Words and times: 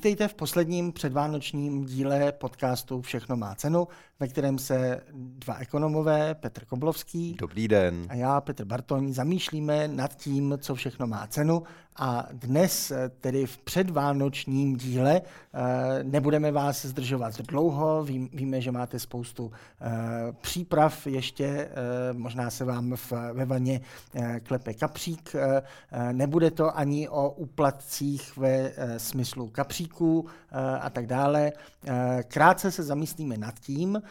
Vítejte 0.00 0.28
v 0.28 0.34
posledním 0.34 0.92
předvánočním 0.92 1.84
díle 1.84 2.32
podcastu 2.32 3.00
Všechno 3.00 3.36
má 3.36 3.54
cenu, 3.54 3.88
ve 4.20 4.28
kterém 4.28 4.58
se 4.58 5.00
dva 5.12 5.54
ekonomové, 5.54 6.34
Petr 6.34 6.64
Koblovský 6.64 7.36
Dobrý 7.40 7.68
den. 7.68 8.06
a 8.08 8.14
já, 8.14 8.40
Petr 8.40 8.64
Bartoň, 8.64 9.12
zamýšlíme 9.12 9.88
nad 9.88 10.16
tím, 10.16 10.58
co 10.60 10.74
všechno 10.74 11.06
má 11.06 11.26
cenu 11.26 11.62
a 12.00 12.26
dnes, 12.32 12.90
eh, 12.90 13.08
tedy 13.20 13.46
v 13.46 13.58
předvánočním 13.58 14.76
díle, 14.76 15.20
eh, 15.20 16.04
nebudeme 16.04 16.52
vás 16.52 16.84
zdržovat 16.84 17.40
dlouho. 17.40 18.04
víme, 18.32 18.60
že 18.60 18.72
máte 18.72 18.98
spoustu 18.98 19.52
eh, 19.80 19.90
příprav 20.40 21.06
ještě, 21.06 21.68
možná 22.12 22.50
se 22.50 22.64
vám 22.64 22.94
ve 23.32 23.44
vaně 23.44 23.80
klepe 24.42 24.74
kapřík. 24.74 25.32
Nebude 26.12 26.50
to 26.50 26.78
ani 26.78 27.08
o 27.08 27.30
úplatcích 27.30 28.36
ve 28.36 28.72
smyslu 28.96 29.48
kapříků 29.48 30.26
a 30.80 30.90
tak 30.90 31.06
dále. 31.06 31.52
Krátce 32.28 32.70
se 32.70 32.82
zamyslíme 32.82 33.36
nad 33.36 33.60
tím, 33.60 34.02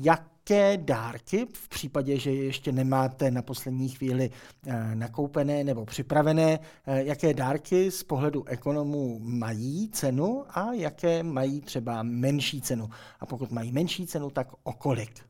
jak 0.00 0.29
jaké 0.40 0.76
dárky, 0.76 1.46
v 1.52 1.68
případě, 1.68 2.18
že 2.18 2.30
ještě 2.30 2.72
nemáte 2.72 3.30
na 3.30 3.42
poslední 3.42 3.88
chvíli 3.88 4.30
eh, 4.66 4.94
nakoupené 4.94 5.64
nebo 5.64 5.86
připravené, 5.86 6.58
eh, 6.86 7.04
jaké 7.04 7.34
dárky 7.34 7.90
z 7.90 8.02
pohledu 8.02 8.44
ekonomů 8.48 9.18
mají 9.22 9.88
cenu 9.88 10.44
a 10.48 10.72
jaké 10.72 11.22
mají 11.22 11.60
třeba 11.60 12.02
menší 12.02 12.60
cenu. 12.60 12.88
A 13.20 13.26
pokud 13.26 13.50
mají 13.50 13.72
menší 13.72 14.06
cenu, 14.06 14.30
tak 14.30 14.48
o 14.62 14.72
kolik. 14.72 15.26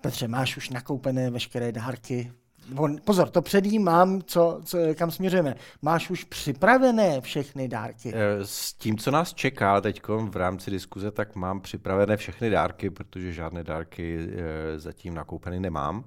Petře, 0.00 0.28
máš 0.28 0.56
už 0.56 0.70
nakoupené 0.70 1.30
veškeré 1.30 1.72
dárky 1.72 2.32
Pozor, 3.04 3.28
to 3.28 3.42
předjímám, 3.42 4.22
co, 4.22 4.60
co, 4.64 4.78
kam 4.94 5.10
směřujeme. 5.10 5.54
Máš 5.82 6.10
už 6.10 6.24
připravené 6.24 7.20
všechny 7.20 7.68
dárky? 7.68 8.12
Eh, 8.14 8.46
s 8.46 8.72
tím, 8.72 8.98
co 8.98 9.10
nás 9.10 9.34
čeká 9.34 9.80
teď 9.80 10.02
v 10.08 10.36
rámci 10.36 10.70
diskuze, 10.70 11.10
tak 11.10 11.34
mám 11.34 11.60
připravené 11.60 12.16
všechny 12.16 12.50
dárky, 12.50 12.90
protože 12.90 13.32
žádné 13.32 13.64
dárky 13.64 14.18
eh, 14.18 14.78
zatím 14.78 15.14
nakoupeny 15.14 15.60
nemám. 15.60 16.04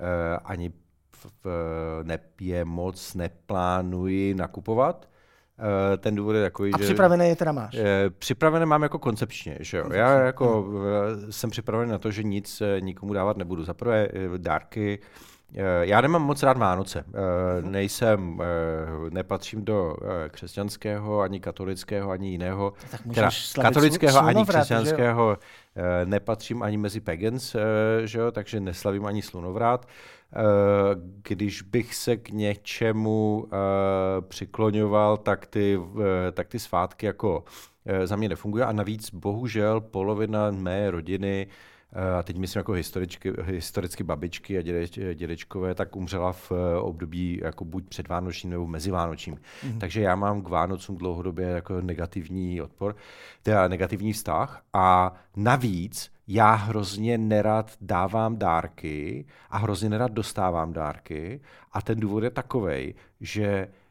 Eh, 0.00 0.38
ani 0.44 0.72
ne, 2.02 2.18
je 2.40 2.64
moc 2.64 3.14
neplánuji 3.14 4.34
nakupovat. 4.34 5.08
Ten 5.98 6.14
důvod 6.14 6.32
je 6.32 6.42
takový, 6.42 6.72
A 6.72 6.78
že... 6.78 6.84
připravené 6.84 7.28
je 7.28 7.36
teda 7.36 7.52
máš? 7.52 7.76
Připravené 8.18 8.66
mám 8.66 8.82
jako 8.82 8.98
koncepčně, 8.98 9.58
že 9.60 9.78
jo. 9.78 9.92
Já 9.92 10.18
jako 10.18 10.62
hmm. 10.62 11.32
jsem 11.32 11.50
připravený 11.50 11.90
na 11.90 11.98
to, 11.98 12.10
že 12.10 12.22
nic 12.22 12.62
nikomu 12.80 13.12
dávat 13.12 13.36
nebudu. 13.36 13.64
Za 13.64 13.74
prvé 13.74 14.08
dárky 14.36 14.98
já 15.80 16.00
nemám 16.00 16.22
moc 16.22 16.42
rád 16.42 16.58
Vánoce. 16.58 17.04
Eh, 17.08 17.62
nejsem, 17.62 18.40
eh, 18.42 19.10
nepatřím 19.10 19.64
do 19.64 19.96
křesťanského, 20.28 21.20
ani 21.20 21.40
katolického, 21.40 22.10
ani 22.10 22.30
jiného. 22.30 22.72
Teda, 23.14 23.30
katolického 23.62 24.20
ani 24.20 24.44
křesťanského 24.44 25.38
nepatřím 26.04 26.62
ani 26.62 26.76
mezi 26.76 27.00
pagans, 27.00 27.56
že 28.04 28.18
jo? 28.18 28.30
takže 28.30 28.60
neslavím 28.60 29.06
ani 29.06 29.22
slunovrat. 29.22 29.88
Když 31.28 31.62
bych 31.62 31.94
se 31.94 32.16
k 32.16 32.30
něčemu 32.30 33.48
přikloňoval, 34.28 35.16
tak 35.16 35.46
ty, 35.46 35.80
tak 36.32 36.48
ty 36.48 36.58
svátky 36.58 37.06
jako 37.06 37.44
za 38.04 38.16
mě 38.16 38.28
nefungují 38.28 38.64
a 38.64 38.72
navíc 38.72 39.10
bohužel 39.10 39.80
polovina 39.80 40.50
mé 40.50 40.90
rodiny 40.90 41.46
a 42.18 42.22
teď 42.22 42.38
myslím 42.38 42.60
jako 42.60 42.72
historičky, 42.72 43.32
historicky 43.42 44.04
babičky 44.04 44.58
a 44.58 44.62
dědeč, 44.62 44.98
dědečkové, 45.14 45.74
tak 45.74 45.96
umřela 45.96 46.32
v 46.32 46.52
eh, 46.52 46.78
období 46.78 47.40
jako 47.42 47.64
buď 47.64 47.88
předvánočním 47.88 48.50
nebo 48.50 48.66
mezivánočním. 48.66 49.34
Mm-hmm. 49.34 49.78
Takže 49.78 50.00
já 50.00 50.16
mám 50.16 50.42
k 50.42 50.48
Vánocům 50.48 50.96
dlouhodobě 50.96 51.46
jako 51.46 51.80
negativní 51.80 52.62
odpor, 52.62 52.96
teda 53.42 53.68
negativní 53.68 54.12
vztah 54.12 54.62
a 54.72 55.14
navíc 55.36 56.10
já 56.28 56.54
hrozně 56.54 57.18
nerad 57.18 57.72
dávám 57.80 58.38
dárky 58.38 59.26
a 59.50 59.58
hrozně 59.58 59.88
nerad 59.88 60.12
dostávám 60.12 60.72
dárky 60.72 61.40
a 61.72 61.82
ten 61.82 62.00
důvod 62.00 62.24
je 62.24 62.30
takovej, 62.30 62.94
že 63.20 63.68
Eh, 63.68 63.83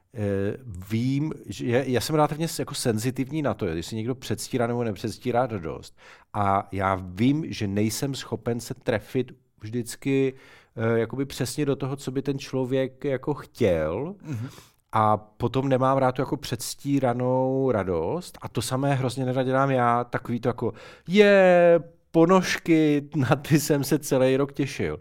vím, 0.89 1.33
že 1.45 1.83
já 1.87 2.01
jsem 2.01 2.15
relativně 2.15 2.47
jako 2.59 2.73
senzitivní 2.73 3.41
na 3.41 3.53
to, 3.53 3.65
jestli 3.65 3.97
někdo 3.97 4.15
předstírá 4.15 4.67
nebo 4.67 4.83
nepředstírá 4.83 5.47
radost. 5.47 5.97
A 6.33 6.67
já 6.71 6.95
vím, 6.95 7.45
že 7.53 7.67
nejsem 7.67 8.15
schopen 8.15 8.59
se 8.59 8.73
trefit 8.73 9.31
vždycky 9.61 10.33
uh, 10.75 10.97
jakoby 10.97 11.25
přesně 11.25 11.65
do 11.65 11.75
toho, 11.75 11.95
co 11.95 12.11
by 12.11 12.21
ten 12.21 12.39
člověk 12.39 13.05
jako 13.05 13.33
chtěl. 13.33 14.15
Mm-hmm. 14.27 14.49
A 14.91 15.17
potom 15.17 15.69
nemám 15.69 15.97
rád 15.97 16.11
tu 16.11 16.21
jako 16.21 16.37
předstíranou 16.37 17.71
radost. 17.71 18.37
A 18.41 18.49
to 18.49 18.61
samé 18.61 18.93
hrozně 18.93 19.25
nerad 19.25 19.43
dělám 19.43 19.71
já, 19.71 20.03
takový 20.03 20.39
to 20.39 20.49
jako 20.49 20.73
je 21.07 21.79
ponožky, 22.11 23.09
na 23.15 23.35
ty 23.35 23.59
jsem 23.59 23.83
se 23.83 23.99
celý 23.99 24.37
rok 24.37 24.53
těšil. 24.53 24.99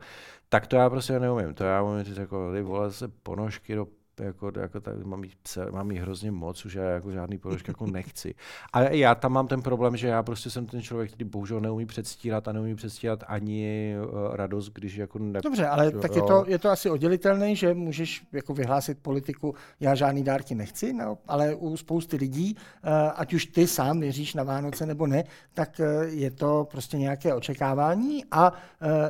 Tak 0.49 0.67
to 0.67 0.77
já 0.77 0.91
prostě 0.91 1.21
neumím. 1.21 1.55
To 1.55 1.65
já 1.65 1.83
umím 1.83 2.05
říct 2.05 2.17
jako, 2.17 2.53
ty 2.53 2.62
vole 2.62 2.93
se 2.93 3.09
ponožky 3.09 3.75
do 3.75 3.87
jako, 4.21 4.53
jako 4.61 4.81
tady, 4.81 5.05
mám, 5.05 5.25
jí, 5.25 5.31
mám 5.71 5.91
jí 5.91 5.99
hrozně 5.99 6.31
moc, 6.31 6.65
už 6.65 6.75
já 6.75 6.84
jako 6.84 7.11
žádný 7.11 7.39
ponožky 7.39 7.71
jako 7.71 7.87
nechci. 7.87 8.34
A 8.73 8.81
já 8.81 9.15
tam 9.15 9.33
mám 9.33 9.49
ten 9.49 9.62
problém, 9.62 9.97
že 9.97 10.09
já 10.09 10.23
prostě 10.23 10.50
jsem 10.50 10.67
ten 10.67 10.83
člověk, 10.83 11.12
který 11.12 11.25
bohužel 11.25 11.61
neumí 11.61 11.87
předstírat 11.87 12.49
a 12.49 12.53
neumí 12.53 12.75
předstírat 12.75 13.25
ani 13.27 13.95
uh, 14.05 14.34
radost, 14.34 14.71
když 14.75 14.97
jako 14.97 15.19
ne... 15.19 15.41
Dobře, 15.41 15.67
ale 15.67 15.84
jo. 15.84 16.00
tak 16.00 16.17
je 16.17 16.23
to, 16.23 16.45
je 16.49 16.59
to 16.59 16.71
asi 16.71 16.91
oddělitelné, 16.91 17.55
že 17.55 17.75
můžeš 17.75 18.25
jako 18.33 18.55
vyhlásit 18.55 18.99
politiku, 18.99 19.55
já 19.81 19.95
žádný 19.95 20.23
dárky 20.25 20.55
nechci, 20.55 20.93
no, 20.93 21.19
ale 21.29 21.55
u 21.55 21.77
spousty 21.77 22.17
lidí, 22.17 22.56
uh, 22.56 22.91
ať 23.15 23.34
už 23.34 23.47
ty 23.47 23.67
sám 23.67 24.00
věříš 24.00 24.34
na 24.34 24.43
Vánoce 24.43 24.87
nebo 24.87 25.06
ne, 25.06 25.25
tak 25.55 25.81
uh, 25.81 26.03
je 26.03 26.31
to 26.31 26.69
prostě 26.71 26.99
nějaké 26.99 27.34
očekávání 27.34 28.25
a 28.31 28.50
uh, 28.53 28.56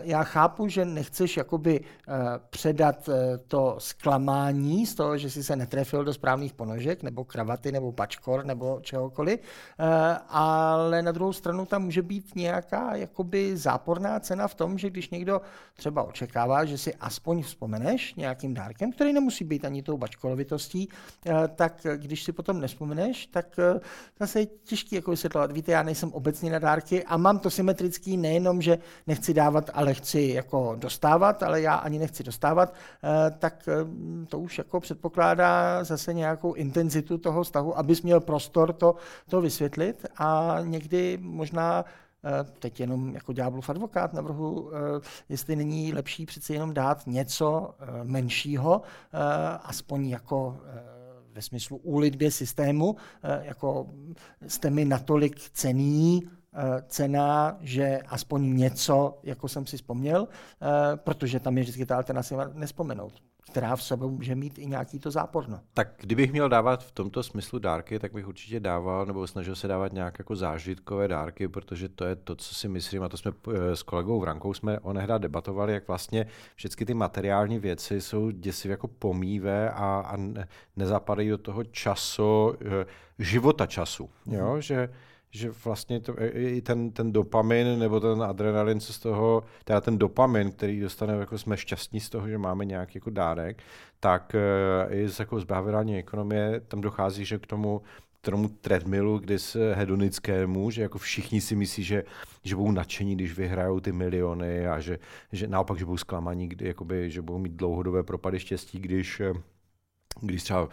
já 0.03 0.25
chápu, 0.25 0.69
že 0.69 0.85
nechceš 0.85 1.37
jakoby 1.37 1.81
uh, 1.81 2.15
předat 2.51 3.09
uh, 3.09 3.15
to 3.49 3.77
zklamání 3.79 4.87
z 4.93 4.95
toho, 4.95 5.19
že 5.19 5.31
si 5.31 5.43
se 5.43 5.57
netrefil 5.57 6.05
do 6.05 6.13
správných 6.15 6.53
ponožek, 6.53 7.03
nebo 7.03 7.25
kravaty, 7.25 7.73
nebo 7.73 7.93
pačkor, 7.93 8.45
nebo 8.45 8.81
čehokoliv, 8.83 9.41
eh, 9.41 10.19
ale 10.29 11.03
na 11.03 11.13
druhou 11.13 11.33
stranu 11.33 11.67
tam 11.67 11.83
může 11.83 12.03
být 12.03 12.37
nějaká 12.37 12.97
jakoby 12.97 13.57
záporná 13.57 14.21
cena 14.21 14.49
v 14.49 14.55
tom, 14.55 14.79
že 14.79 14.91
když 14.91 15.11
někdo 15.11 15.41
třeba 15.75 16.03
očekává, 16.03 16.65
že 16.65 16.79
si 16.79 16.95
aspoň 16.95 17.43
vzpomeneš 17.43 18.15
nějakým 18.15 18.55
dárkem, 18.55 18.93
který 18.93 19.13
nemusí 19.13 19.45
být 19.45 19.65
ani 19.65 19.83
tou 19.83 19.97
bačkolovitostí, 19.97 20.89
eh, 21.27 21.49
tak 21.49 21.87
když 21.97 22.25
si 22.25 22.33
potom 22.33 22.61
nespomeneš, 22.61 23.27
tak 23.27 23.59
eh, 23.59 23.81
zase 24.21 24.41
je 24.41 24.47
těžký 24.47 24.97
jako 24.97 25.11
vysvětlovat. 25.11 25.53
Víte, 25.53 25.73
já 25.73 25.83
nejsem 25.83 26.13
obecně 26.13 26.53
na 26.53 26.59
dárky 26.59 27.05
a 27.05 27.17
mám 27.17 27.39
to 27.39 27.51
symetrický 27.51 28.17
nejenom, 28.17 28.63
že 28.63 28.79
nechci 29.07 29.35
dávat, 29.35 29.71
ale 29.75 29.95
chci 29.95 30.21
jako 30.21 30.77
dostávat, 30.79 31.43
ale 31.43 31.61
já 31.61 31.75
ani 31.75 31.99
nechci 31.99 32.23
dostávat, 32.23 32.75
tak 33.39 33.69
to 34.29 34.39
už 34.39 34.59
jako 34.59 34.81
předpokládá 34.83 35.85
zase 35.85 36.15
nějakou 36.15 36.53
intenzitu 36.53 37.19
toho 37.19 37.43
vztahu, 37.43 37.79
abys 37.79 38.03
měl 38.03 38.21
prostor 38.21 38.73
to, 38.73 38.95
to 39.29 39.41
vysvětlit. 39.41 40.07
A 40.17 40.59
někdy 40.63 41.19
možná 41.21 41.85
eh, 41.85 42.45
teď 42.59 42.81
jenom 42.81 43.15
jako 43.15 43.33
ďáblův 43.33 43.71
advokát 43.71 44.13
navrhu, 44.13 44.71
eh, 44.75 45.01
jestli 45.29 45.57
není 45.57 45.93
lepší 45.93 46.27
přeci 46.27 46.53
jenom 46.53 46.75
dát 46.75 47.07
něco 47.07 47.75
eh, 47.81 48.05
menšího, 48.05 48.83
aspoň 49.63 50.09
jako 50.09 50.61
ve 51.33 51.43
smyslu 51.43 51.77
úlitbě 51.77 52.31
systému, 52.31 52.97
jako 53.43 53.87
jste 54.47 54.71
mi 54.71 54.85
natolik 54.85 55.41
cený, 55.41 56.23
cena, 56.87 57.57
že 57.61 58.01
aspoň 58.09 58.57
něco, 58.57 59.19
jako 59.23 59.49
jsem 59.49 59.67
si 59.67 59.77
vzpomněl, 59.77 60.29
protože 60.97 61.41
tam 61.41 61.59
je 61.59 61.63
vždycky 61.63 61.87
ta 61.87 61.97
alternativa 61.97 62.51
nespomenout 62.55 63.13
která 63.51 63.77
v 63.77 63.83
sobě 63.83 64.09
může 64.09 64.35
mít 64.35 64.59
i 64.59 64.67
nějaký 64.67 64.99
to 64.99 65.11
záporno. 65.11 65.61
Tak 65.75 65.89
kdybych 65.97 66.33
měl 66.33 66.49
dávat 66.49 66.85
v 66.85 66.93
tomto 66.93 67.23
smyslu 67.23 67.59
dárky, 67.59 67.99
tak 67.99 68.13
bych 68.13 68.29
určitě 68.29 68.61
dával, 68.61 69.07
nebo 69.07 69.27
snažil 69.27 69.57
se 69.57 69.69
dávat 69.69 69.93
nějak 69.93 70.19
jako 70.19 70.37
zážitkové 70.37 71.09
dárky, 71.09 71.49
protože 71.49 71.89
to 71.89 72.05
je 72.05 72.17
to, 72.17 72.37
co 72.37 72.55
si 72.55 72.69
myslím, 72.69 73.03
a 73.03 73.09
to 73.09 73.17
jsme 73.17 73.33
eh, 73.53 73.77
s 73.77 73.83
kolegou 73.83 74.21
Vrankou 74.21 74.55
jsme 74.55 74.79
onehda 74.81 75.19
debatovali, 75.19 75.73
jak 75.73 75.89
vlastně 75.89 76.27
všechny 76.55 76.87
ty 76.87 76.95
materiální 76.95 77.59
věci 77.59 78.01
jsou 78.01 78.31
děsivě 78.31 78.73
jako 78.73 78.89
pomívé 78.89 79.71
a, 79.71 80.05
a 80.07 80.17
nezapadají 80.77 81.29
do 81.29 81.39
toho 81.39 81.65
času, 81.65 82.55
eh, 82.61 82.87
života 83.19 83.67
času. 83.67 84.11
Jo? 84.27 84.61
Že 84.61 84.89
že 85.35 85.51
vlastně 85.65 86.01
to, 86.01 86.15
i 86.33 86.61
ten, 86.61 86.91
ten 86.91 87.13
dopamin 87.13 87.79
nebo 87.79 88.01
ten 88.01 88.23
adrenalin, 88.23 88.81
co 88.81 88.93
z 88.93 88.99
toho, 88.99 89.45
teda 89.65 89.81
ten 89.81 89.99
dopamin, 89.99 90.53
který 90.53 90.81
dostaneme, 90.81 91.21
jako 91.21 91.39
jsme 91.39 91.57
šťastní 91.57 92.01
z 92.01 92.11
toho, 92.11 92.29
že 92.29 92.39
máme 92.39 92.65
nějaký 92.65 92.93
jako 92.99 93.11
dárek, 93.11 93.63
tak 94.01 94.35
eh, 94.35 94.95
i 94.95 95.09
z 95.09 95.19
jako 95.19 95.41
z 95.41 95.47
ekonomie 95.97 96.61
tam 96.61 96.81
dochází, 96.81 97.25
že 97.25 97.39
k 97.39 97.47
tomu 97.47 97.83
k 98.23 98.31
tomu 98.31 98.49
treadmillu, 98.49 99.19
kdy 99.19 99.39
se 99.39 99.75
hedonickému, 99.75 100.71
že 100.71 100.83
jako 100.83 100.99
všichni 100.99 101.41
si 101.41 101.57
myslí, 101.57 101.85
že, 101.85 102.05
že 102.45 102.57
budou 102.57 102.71
nadšení, 102.71 103.15
když 103.15 103.35
vyhrajou 103.35 103.81
ty 103.81 103.93
miliony 103.93 104.67
a 104.67 104.81
že, 104.81 104.99
že 105.33 105.47
naopak, 105.47 105.79
že 105.79 105.85
budou 105.85 105.97
zklamaní, 105.97 106.49
kdy, 106.49 106.67
jakoby, 106.67 107.11
že 107.11 107.23
budou 107.23 107.39
mít 107.39 107.53
dlouhodobé 107.53 108.03
propady 108.03 108.41
štěstí, 108.41 108.79
když 108.79 109.21
eh, 109.21 109.33
když 110.21 110.43
třeba 110.43 110.69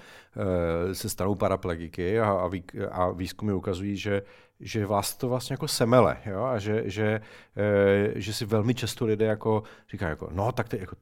se 0.93 1.09
stanou 1.09 1.35
paraplegiky 1.35 2.19
a, 2.19 2.31
a, 2.31 2.47
vý, 2.47 2.63
a 2.91 3.09
výzkumy 3.09 3.53
ukazují, 3.53 3.97
že 3.97 4.21
že 4.59 4.85
vás 4.85 5.15
to 5.15 5.29
vlastně 5.29 5.53
jako 5.53 5.67
semele, 5.67 6.17
jo? 6.25 6.43
a 6.43 6.59
že, 6.59 6.83
že, 6.85 7.21
e, 7.57 8.21
že 8.21 8.33
si 8.33 8.45
velmi 8.45 8.73
často 8.73 9.05
lidé 9.05 9.25
jako 9.25 9.63
říkají, 9.91 10.09
jako, 10.09 10.29
no 10.31 10.51
tak 10.51 10.69
teď 10.69 10.79
jako 10.79 10.95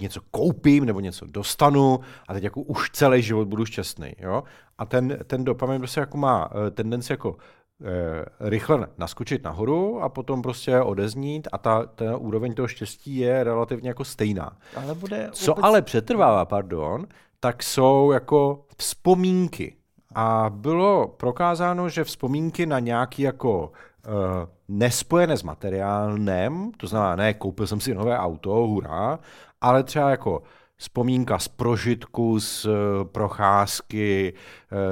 něco 0.00 0.20
koupím 0.30 0.84
nebo 0.84 1.00
něco 1.00 1.26
dostanu 1.26 2.00
a 2.28 2.34
teď 2.34 2.44
jako 2.44 2.60
už 2.60 2.90
celý 2.90 3.22
život 3.22 3.48
budu 3.48 3.64
šťastný. 3.64 4.12
Jo? 4.18 4.42
A 4.78 4.86
ten, 4.86 5.18
ten 5.26 5.44
dopamin 5.44 5.78
prostě 5.78 6.00
jako 6.00 6.16
má 6.16 6.50
e, 6.66 6.70
tendenci 6.70 7.12
jako 7.12 7.36
rychle 8.40 8.86
naskočit 8.98 9.44
nahoru 9.44 10.02
a 10.02 10.08
potom 10.08 10.42
prostě 10.42 10.80
odeznít 10.80 11.48
a 11.52 11.58
ta, 11.58 11.86
ta 11.86 12.16
úroveň 12.16 12.54
toho 12.54 12.68
štěstí 12.68 13.16
je 13.16 13.44
relativně 13.44 13.90
jako 13.90 14.04
stejná. 14.04 14.56
Ale 14.76 14.94
bude 14.94 15.28
Co 15.32 15.50
vůbec... 15.50 15.64
ale 15.64 15.82
přetrvává, 15.82 16.44
pardon, 16.44 17.06
tak 17.44 17.62
jsou 17.62 18.12
jako 18.12 18.64
vzpomínky 18.76 19.76
a 20.14 20.50
bylo 20.50 21.08
prokázáno, 21.08 21.88
že 21.88 22.04
vzpomínky 22.04 22.66
na 22.66 22.78
nějaký 22.78 23.22
jako 23.22 23.72
uh, 24.06 24.12
nespojené 24.68 25.36
s 25.36 25.42
materiálem, 25.42 26.72
to 26.76 26.86
znamená, 26.86 27.16
ne, 27.16 27.34
koupil 27.34 27.66
jsem 27.66 27.80
si 27.80 27.94
nové 27.94 28.18
auto, 28.18 28.50
hurá, 28.50 29.18
ale 29.60 29.82
třeba 29.82 30.10
jako 30.10 30.42
vzpomínka 30.76 31.38
z 31.38 31.48
prožitku, 31.48 32.40
z 32.40 32.64
uh, 32.64 32.72
procházky, 33.04 34.34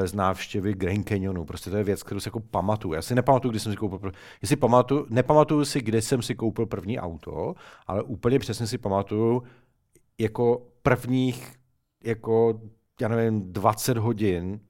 uh, 0.01 0.07
z 0.07 0.15
návštěvy 0.15 0.75
Grand 0.75 1.09
Canyonu. 1.09 1.45
Prostě 1.45 1.71
to 1.71 1.77
je 1.77 1.85
věc, 1.85 2.03
kterou 2.03 2.21
si 2.21 2.29
jako 2.29 2.41
pamatuju. 2.41 2.95
Já 2.95 3.03
si 3.03 3.15
nepamatuju, 3.15 3.51
kdy 3.51 3.61
jsem 3.61 3.73
si 3.73 3.77
koupil, 3.77 4.13
jestli 4.43 4.57
pamatuju, 4.57 5.07
nepamatuju 5.11 5.65
si, 5.65 5.81
kde 5.81 6.03
jsem 6.03 6.23
si 6.23 6.35
koupil 6.35 6.67
první 6.67 6.99
auto, 7.01 7.55
ale 7.87 8.03
úplně 8.03 8.39
přesně 8.39 8.67
si 8.67 8.79
pamatuju 8.79 9.43
jako 10.19 10.63
prvních 10.83 11.60
jako 12.05 12.61
já 13.01 13.09
nevím, 13.09 13.53
20 13.53 13.97
hodin 13.97 14.61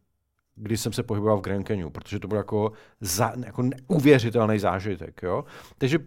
když 0.60 0.80
jsem 0.80 0.92
se 0.92 1.02
pohyboval 1.02 1.38
v 1.38 1.40
Grand 1.40 1.66
Canyon, 1.66 1.92
protože 1.92 2.18
to 2.18 2.28
byl 2.28 2.38
jako, 2.38 2.72
za, 3.00 3.32
jako 3.46 3.62
neuvěřitelný 3.62 4.58
zážitek. 4.58 5.22
Jo? 5.22 5.44
Takže 5.78 5.98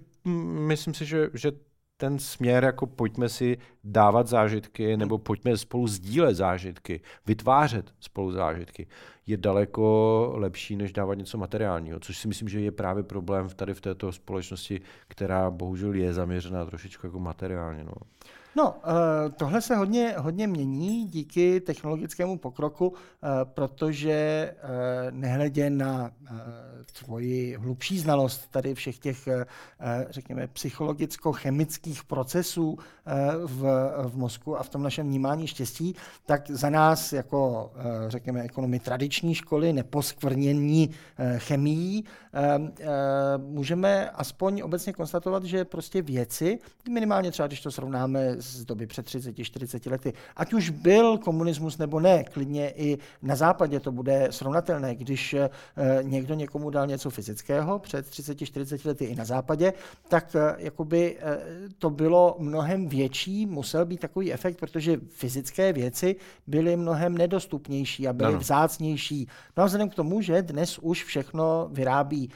myslím 0.67 0.93
si, 0.93 1.05
že, 1.05 1.29
že 1.33 1.51
ten 1.97 2.19
směr, 2.19 2.63
jako 2.63 2.87
pojďme 2.87 3.29
si 3.29 3.57
dávat 3.83 4.27
zážitky, 4.27 4.97
nebo 4.97 5.17
pojďme 5.17 5.57
spolu 5.57 5.87
sdílet 5.87 6.35
zážitky, 6.35 7.01
vytvářet 7.25 7.93
spolu 7.99 8.31
zážitky, 8.31 8.87
je 9.27 9.37
daleko 9.37 10.31
lepší, 10.35 10.75
než 10.75 10.93
dávat 10.93 11.13
něco 11.13 11.37
materiálního, 11.37 11.99
což 11.99 12.17
si 12.17 12.27
myslím, 12.27 12.49
že 12.49 12.59
je 12.59 12.71
právě 12.71 13.03
problém 13.03 13.49
tady 13.49 13.73
v 13.73 13.81
této 13.81 14.11
společnosti, 14.11 14.81
která 15.07 15.51
bohužel 15.51 15.93
je 15.93 16.13
zaměřená 16.13 16.65
trošičku 16.65 17.07
jako 17.07 17.19
materiálně. 17.19 17.83
No. 17.83 17.93
No, 18.55 18.75
eh, 18.83 19.29
tohle 19.29 19.61
se 19.61 19.75
hodně, 19.75 20.15
hodně 20.17 20.47
mění 20.47 21.07
díky 21.07 21.61
technologickému 21.61 22.37
pokroku, 22.37 22.93
eh, 22.95 23.27
protože 23.43 24.11
eh, 24.11 24.57
nehledě 25.11 25.69
na 25.69 26.11
tvoji 26.99 27.55
hlubší 27.55 27.99
znalost 27.99 28.47
tady 28.51 28.75
všech 28.75 28.99
těch, 28.99 29.27
řekněme, 30.09 30.47
psychologicko-chemických 30.47 32.03
procesů 32.03 32.77
v, 33.45 33.61
v 34.07 34.17
mozku 34.17 34.57
a 34.57 34.63
v 34.63 34.69
tom 34.69 34.83
našem 34.83 35.07
vnímání 35.07 35.47
štěstí, 35.47 35.95
tak 36.25 36.49
za 36.49 36.69
nás 36.69 37.13
jako, 37.13 37.71
řekněme, 38.07 38.41
ekonomy 38.41 38.79
tradiční 38.79 39.35
školy, 39.35 39.73
neposkvrnění 39.73 40.89
chemií, 41.37 42.05
můžeme 43.37 44.09
aspoň 44.09 44.61
obecně 44.61 44.93
konstatovat, 44.93 45.43
že 45.43 45.65
prostě 45.65 46.01
věci, 46.01 46.59
minimálně 46.89 47.31
třeba, 47.31 47.47
když 47.47 47.61
to 47.61 47.71
srovnáme 47.71 48.35
z 48.43 48.65
doby 48.65 48.87
před 48.87 49.05
30-40 49.05 49.91
lety. 49.91 50.13
Ať 50.35 50.53
už 50.53 50.69
byl 50.69 51.17
komunismus 51.17 51.77
nebo 51.77 51.99
ne, 51.99 52.23
klidně 52.23 52.69
i 52.75 52.97
na 53.21 53.35
západě 53.35 53.79
to 53.79 53.91
bude 53.91 54.27
srovnatelné, 54.31 54.95
když 54.95 55.33
eh, 55.33 55.49
někdo 56.01 56.33
někomu 56.33 56.69
dal 56.69 56.87
něco 56.87 57.09
fyzického 57.09 57.79
před 57.79 58.07
30-40 58.07 58.87
lety 58.87 59.05
i 59.05 59.15
na 59.15 59.25
západě, 59.25 59.73
tak 60.07 60.35
eh, 60.35 60.55
jakoby 60.57 61.17
eh, 61.19 61.39
to 61.77 61.89
bylo 61.89 62.35
mnohem 62.39 62.87
větší, 62.87 63.45
musel 63.45 63.85
být 63.85 63.99
takový 63.99 64.33
efekt, 64.33 64.59
protože 64.59 64.99
fyzické 65.09 65.73
věci 65.73 66.15
byly 66.47 66.75
mnohem 66.75 67.17
nedostupnější 67.17 68.07
a 68.07 68.13
byly 68.13 68.29
ano. 68.29 68.39
vzácnější. 68.39 69.27
No 69.57 69.63
a 69.63 69.65
vzhledem 69.65 69.89
k 69.89 69.95
tomu, 69.95 70.21
že 70.21 70.41
dnes 70.41 70.79
už 70.79 71.03
všechno 71.03 71.69
vyrábí 71.71 72.29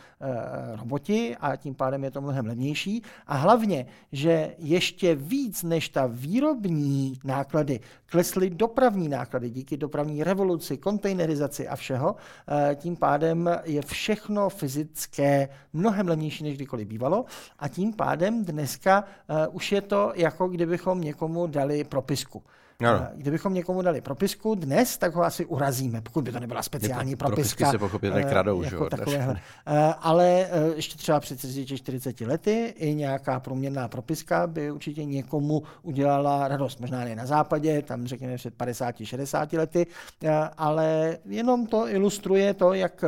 roboti 0.75 1.35
a 1.39 1.55
tím 1.55 1.75
pádem 1.75 2.03
je 2.03 2.11
to 2.11 2.21
mnohem 2.21 2.45
levnější 2.45 3.03
a 3.27 3.35
hlavně, 3.35 3.85
že 4.11 4.55
ještě 4.57 5.15
víc 5.15 5.63
než 5.63 5.89
ta 5.97 6.05
výrobní 6.07 7.19
náklady, 7.23 7.79
klesly 8.05 8.49
dopravní 8.49 9.09
náklady 9.09 9.49
díky 9.49 9.77
dopravní 9.77 10.23
revoluci, 10.23 10.77
kontejnerizaci 10.77 11.67
a 11.67 11.75
všeho. 11.75 12.15
Eh, 12.47 12.75
tím 12.75 12.95
pádem 12.95 13.49
je 13.63 13.81
všechno 13.81 14.49
fyzické 14.49 15.49
mnohem 15.73 16.07
levnější, 16.07 16.43
než 16.43 16.55
kdykoliv 16.55 16.87
bývalo 16.87 17.25
a 17.59 17.67
tím 17.67 17.93
pádem 17.93 18.45
dneska 18.45 19.03
eh, 19.03 19.47
už 19.47 19.71
je 19.71 19.81
to 19.81 20.11
jako 20.15 20.47
kdybychom 20.47 21.01
někomu 21.01 21.47
dali 21.47 21.83
propisku. 21.83 22.43
No. 22.81 23.07
Kdybychom 23.15 23.53
někomu 23.53 23.81
dali 23.81 24.01
propisku 24.01 24.55
dnes, 24.55 24.97
tak 24.97 25.15
ho 25.15 25.23
asi 25.23 25.45
urazíme, 25.45 26.01
pokud 26.01 26.23
by 26.23 26.31
to 26.31 26.39
nebyla 26.39 26.63
speciální 26.63 27.11
to, 27.11 27.17
propiska. 27.17 27.57
Propisky 27.57 27.65
se 27.65 27.77
pochopitelně 27.77 28.25
eh, 28.25 28.29
kradou, 28.29 28.61
jako 28.61 28.89
že 29.09 29.17
eh, 29.17 29.93
Ale 29.99 30.49
ještě 30.75 30.97
třeba 30.97 31.19
před 31.19 31.39
30-40 31.39 32.27
lety 32.27 32.73
i 32.77 32.95
nějaká 32.95 33.39
průměrná 33.39 33.87
propiska 33.87 34.47
by 34.47 34.71
určitě 34.71 35.05
někomu 35.05 35.63
udělala 35.81 36.47
radost. 36.47 36.79
Možná 36.79 37.03
ne 37.03 37.15
na 37.15 37.25
západě, 37.25 37.81
tam 37.81 38.07
řekněme 38.07 38.35
před 38.35 38.53
50-60 38.57 39.57
lety, 39.57 39.87
ale 40.57 41.17
jenom 41.25 41.65
to 41.65 41.87
ilustruje 41.89 42.53
to, 42.53 42.73
jak 42.73 43.03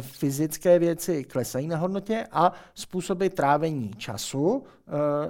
fyzické 0.00 0.78
věci 0.78 1.24
klesají 1.24 1.68
na 1.68 1.76
hodnotě 1.76 2.26
a 2.32 2.52
způsoby 2.74 3.26
trávení 3.26 3.90
času 3.96 4.64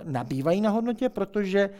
nabývají 0.05 0.61
na 0.61 0.71
hodnotě, 0.71 1.09
protože 1.09 1.71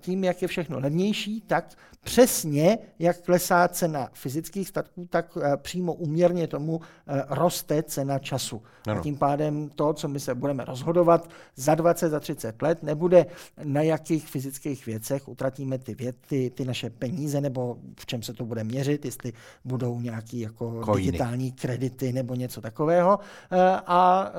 tím, 0.00 0.24
jak 0.24 0.42
je 0.42 0.48
všechno 0.48 0.80
levnější, 0.80 1.40
tak 1.40 1.76
přesně, 2.04 2.78
jak 2.98 3.20
klesá 3.20 3.68
cena 3.68 4.08
fyzických 4.12 4.68
statků, 4.68 5.06
tak 5.10 5.38
eh, 5.42 5.56
přímo 5.56 5.94
uměrně 5.94 6.46
tomu 6.46 6.80
eh, 7.06 7.24
roste 7.28 7.82
cena 7.82 8.18
času. 8.18 8.62
Ano. 8.86 9.00
A 9.00 9.02
tím 9.02 9.16
pádem 9.16 9.68
to, 9.68 9.92
co 9.92 10.08
my 10.08 10.20
se 10.20 10.34
budeme 10.34 10.64
rozhodovat 10.64 11.28
za 11.56 11.74
20, 11.74 12.08
za 12.08 12.20
30 12.20 12.62
let, 12.62 12.82
nebude 12.82 13.26
na 13.64 13.82
jakých 13.82 14.28
fyzických 14.28 14.86
věcech 14.86 15.28
utratíme 15.28 15.78
ty, 15.78 15.94
věty, 15.94 16.50
ty 16.54 16.64
naše 16.64 16.90
peníze, 16.90 17.40
nebo 17.40 17.76
v 18.00 18.06
čem 18.06 18.22
se 18.22 18.32
to 18.34 18.44
bude 18.44 18.64
měřit, 18.64 19.04
jestli 19.04 19.32
budou 19.64 20.00
nějaký 20.00 20.40
jako 20.40 20.82
Coiny. 20.84 21.06
digitální 21.06 21.52
kredity 21.52 22.12
nebo 22.12 22.34
něco 22.34 22.60
takového. 22.60 23.18
Eh, 23.50 23.80
a 23.86 24.32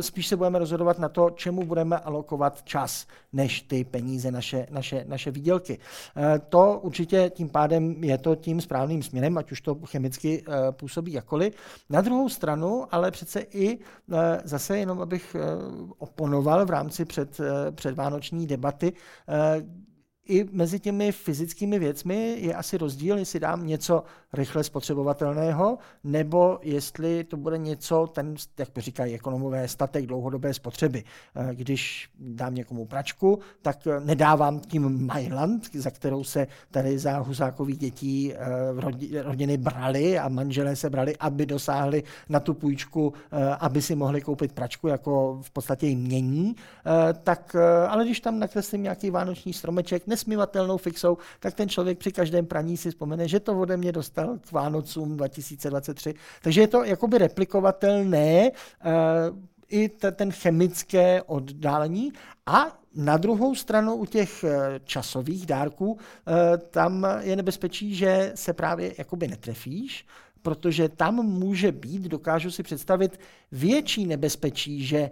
spíš 0.00 0.26
se 0.26 0.36
budeme 0.36 0.58
rozhodovat 0.58 0.98
na 0.98 1.08
to, 1.08 1.30
čemu 1.30 1.64
budeme 1.64 1.98
alokovat 1.98 2.39
čas, 2.64 3.06
než 3.32 3.62
ty 3.62 3.84
peníze, 3.84 4.30
naše, 4.30 4.66
naše, 4.70 5.04
naše 5.08 5.30
výdělky 5.30 5.78
to 6.48 6.80
určitě 6.82 7.30
tím 7.34 7.48
pádem 7.48 8.04
je 8.04 8.18
to 8.18 8.36
tím 8.36 8.60
správným 8.60 9.02
směrem, 9.02 9.38
ať 9.38 9.52
už 9.52 9.60
to 9.60 9.74
chemicky 9.74 10.42
eh, 10.48 10.72
působí 10.72 11.12
jakoliv. 11.12 11.54
Na 11.90 12.00
druhou 12.00 12.28
stranu, 12.28 12.86
ale 12.90 13.10
přece 13.10 13.40
i 13.40 13.78
eh, 13.78 14.40
zase 14.44 14.78
jenom, 14.78 15.00
abych 15.00 15.34
eh, 15.34 15.40
oponoval 15.98 16.66
v 16.66 16.70
rámci 16.70 17.04
před, 17.04 17.40
předvánoční 17.70 18.46
debaty, 18.46 18.92
i 20.30 20.48
mezi 20.52 20.80
těmi 20.80 21.12
fyzickými 21.12 21.78
věcmi 21.78 22.36
je 22.38 22.54
asi 22.54 22.78
rozdíl, 22.78 23.18
jestli 23.18 23.40
dám 23.40 23.66
něco 23.66 24.04
rychle 24.32 24.64
spotřebovatelného, 24.64 25.78
nebo 26.04 26.58
jestli 26.62 27.24
to 27.24 27.36
bude 27.36 27.58
něco, 27.58 28.06
ten, 28.06 28.34
jak 28.58 28.68
říkají 28.76 29.14
ekonomové, 29.14 29.68
statek 29.68 30.06
dlouhodobé 30.06 30.54
spotřeby. 30.54 31.04
Eh, 31.36 31.54
když 31.54 32.10
dám 32.18 32.54
někomu 32.54 32.86
pračku, 32.86 33.38
tak 33.62 33.88
nedávám 34.04 34.60
tím 34.60 35.06
Mailand, 35.06 35.74
za 35.74 35.90
kterou 35.90 36.24
se 36.24 36.46
tady 36.70 36.98
za 36.98 37.18
Husákových 37.18 37.78
dětí 37.78 38.34
eh, 38.34 39.22
rodiny 39.22 39.56
brali 39.56 40.18
a 40.18 40.28
manželé 40.28 40.76
se 40.76 40.90
brali, 40.90 41.16
aby 41.16 41.46
dosáhli 41.46 42.02
na 42.28 42.40
tu 42.40 42.54
půjčku, 42.54 43.12
eh, 43.32 43.56
aby 43.60 43.82
si 43.82 43.94
mohli 43.94 44.20
koupit 44.20 44.52
pračku, 44.52 44.88
jako 44.88 45.40
v 45.42 45.50
podstatě 45.50 45.86
jim 45.86 46.00
mění. 46.00 46.56
Tak, 47.22 47.56
ale 47.88 48.04
když 48.04 48.20
tam 48.20 48.38
nakreslím 48.38 48.82
nějaký 48.82 49.10
vánoční 49.10 49.52
stromeček, 49.52 50.06
nesmívatelnou 50.20 50.76
fixou, 50.76 51.18
tak 51.40 51.54
ten 51.54 51.68
člověk 51.68 51.98
při 51.98 52.12
každém 52.12 52.46
praní 52.46 52.76
si 52.76 52.90
vzpomene, 52.90 53.28
že 53.28 53.40
to 53.40 53.60
ode 53.60 53.76
mě 53.76 53.92
dostal 53.92 54.38
k 54.38 54.52
Vánocům 54.52 55.16
2023. 55.16 56.14
Takže 56.42 56.60
je 56.60 56.68
to 56.68 56.84
jakoby 56.84 57.18
replikovatelné 57.18 58.50
uh, 58.50 59.38
i 59.68 59.88
ten 59.88 60.32
chemické 60.32 61.22
oddálení 61.22 62.12
a 62.46 62.76
na 62.94 63.16
druhou 63.16 63.54
stranu 63.54 63.94
u 63.94 64.06
těch 64.06 64.44
eh, 64.44 64.80
časových 64.84 65.46
dárků 65.46 65.98
eh, 65.98 66.58
tam 66.58 67.06
je 67.20 67.36
nebezpečí, 67.36 67.94
že 67.94 68.32
se 68.34 68.52
právě 68.52 68.94
jakoby 68.98 69.28
netrefíš, 69.28 70.06
protože 70.42 70.88
tam 70.88 71.14
může 71.14 71.72
být, 71.72 72.02
dokážu 72.02 72.50
si 72.50 72.62
představit, 72.62 73.20
větší 73.52 74.06
nebezpečí, 74.06 74.86
že 74.86 75.10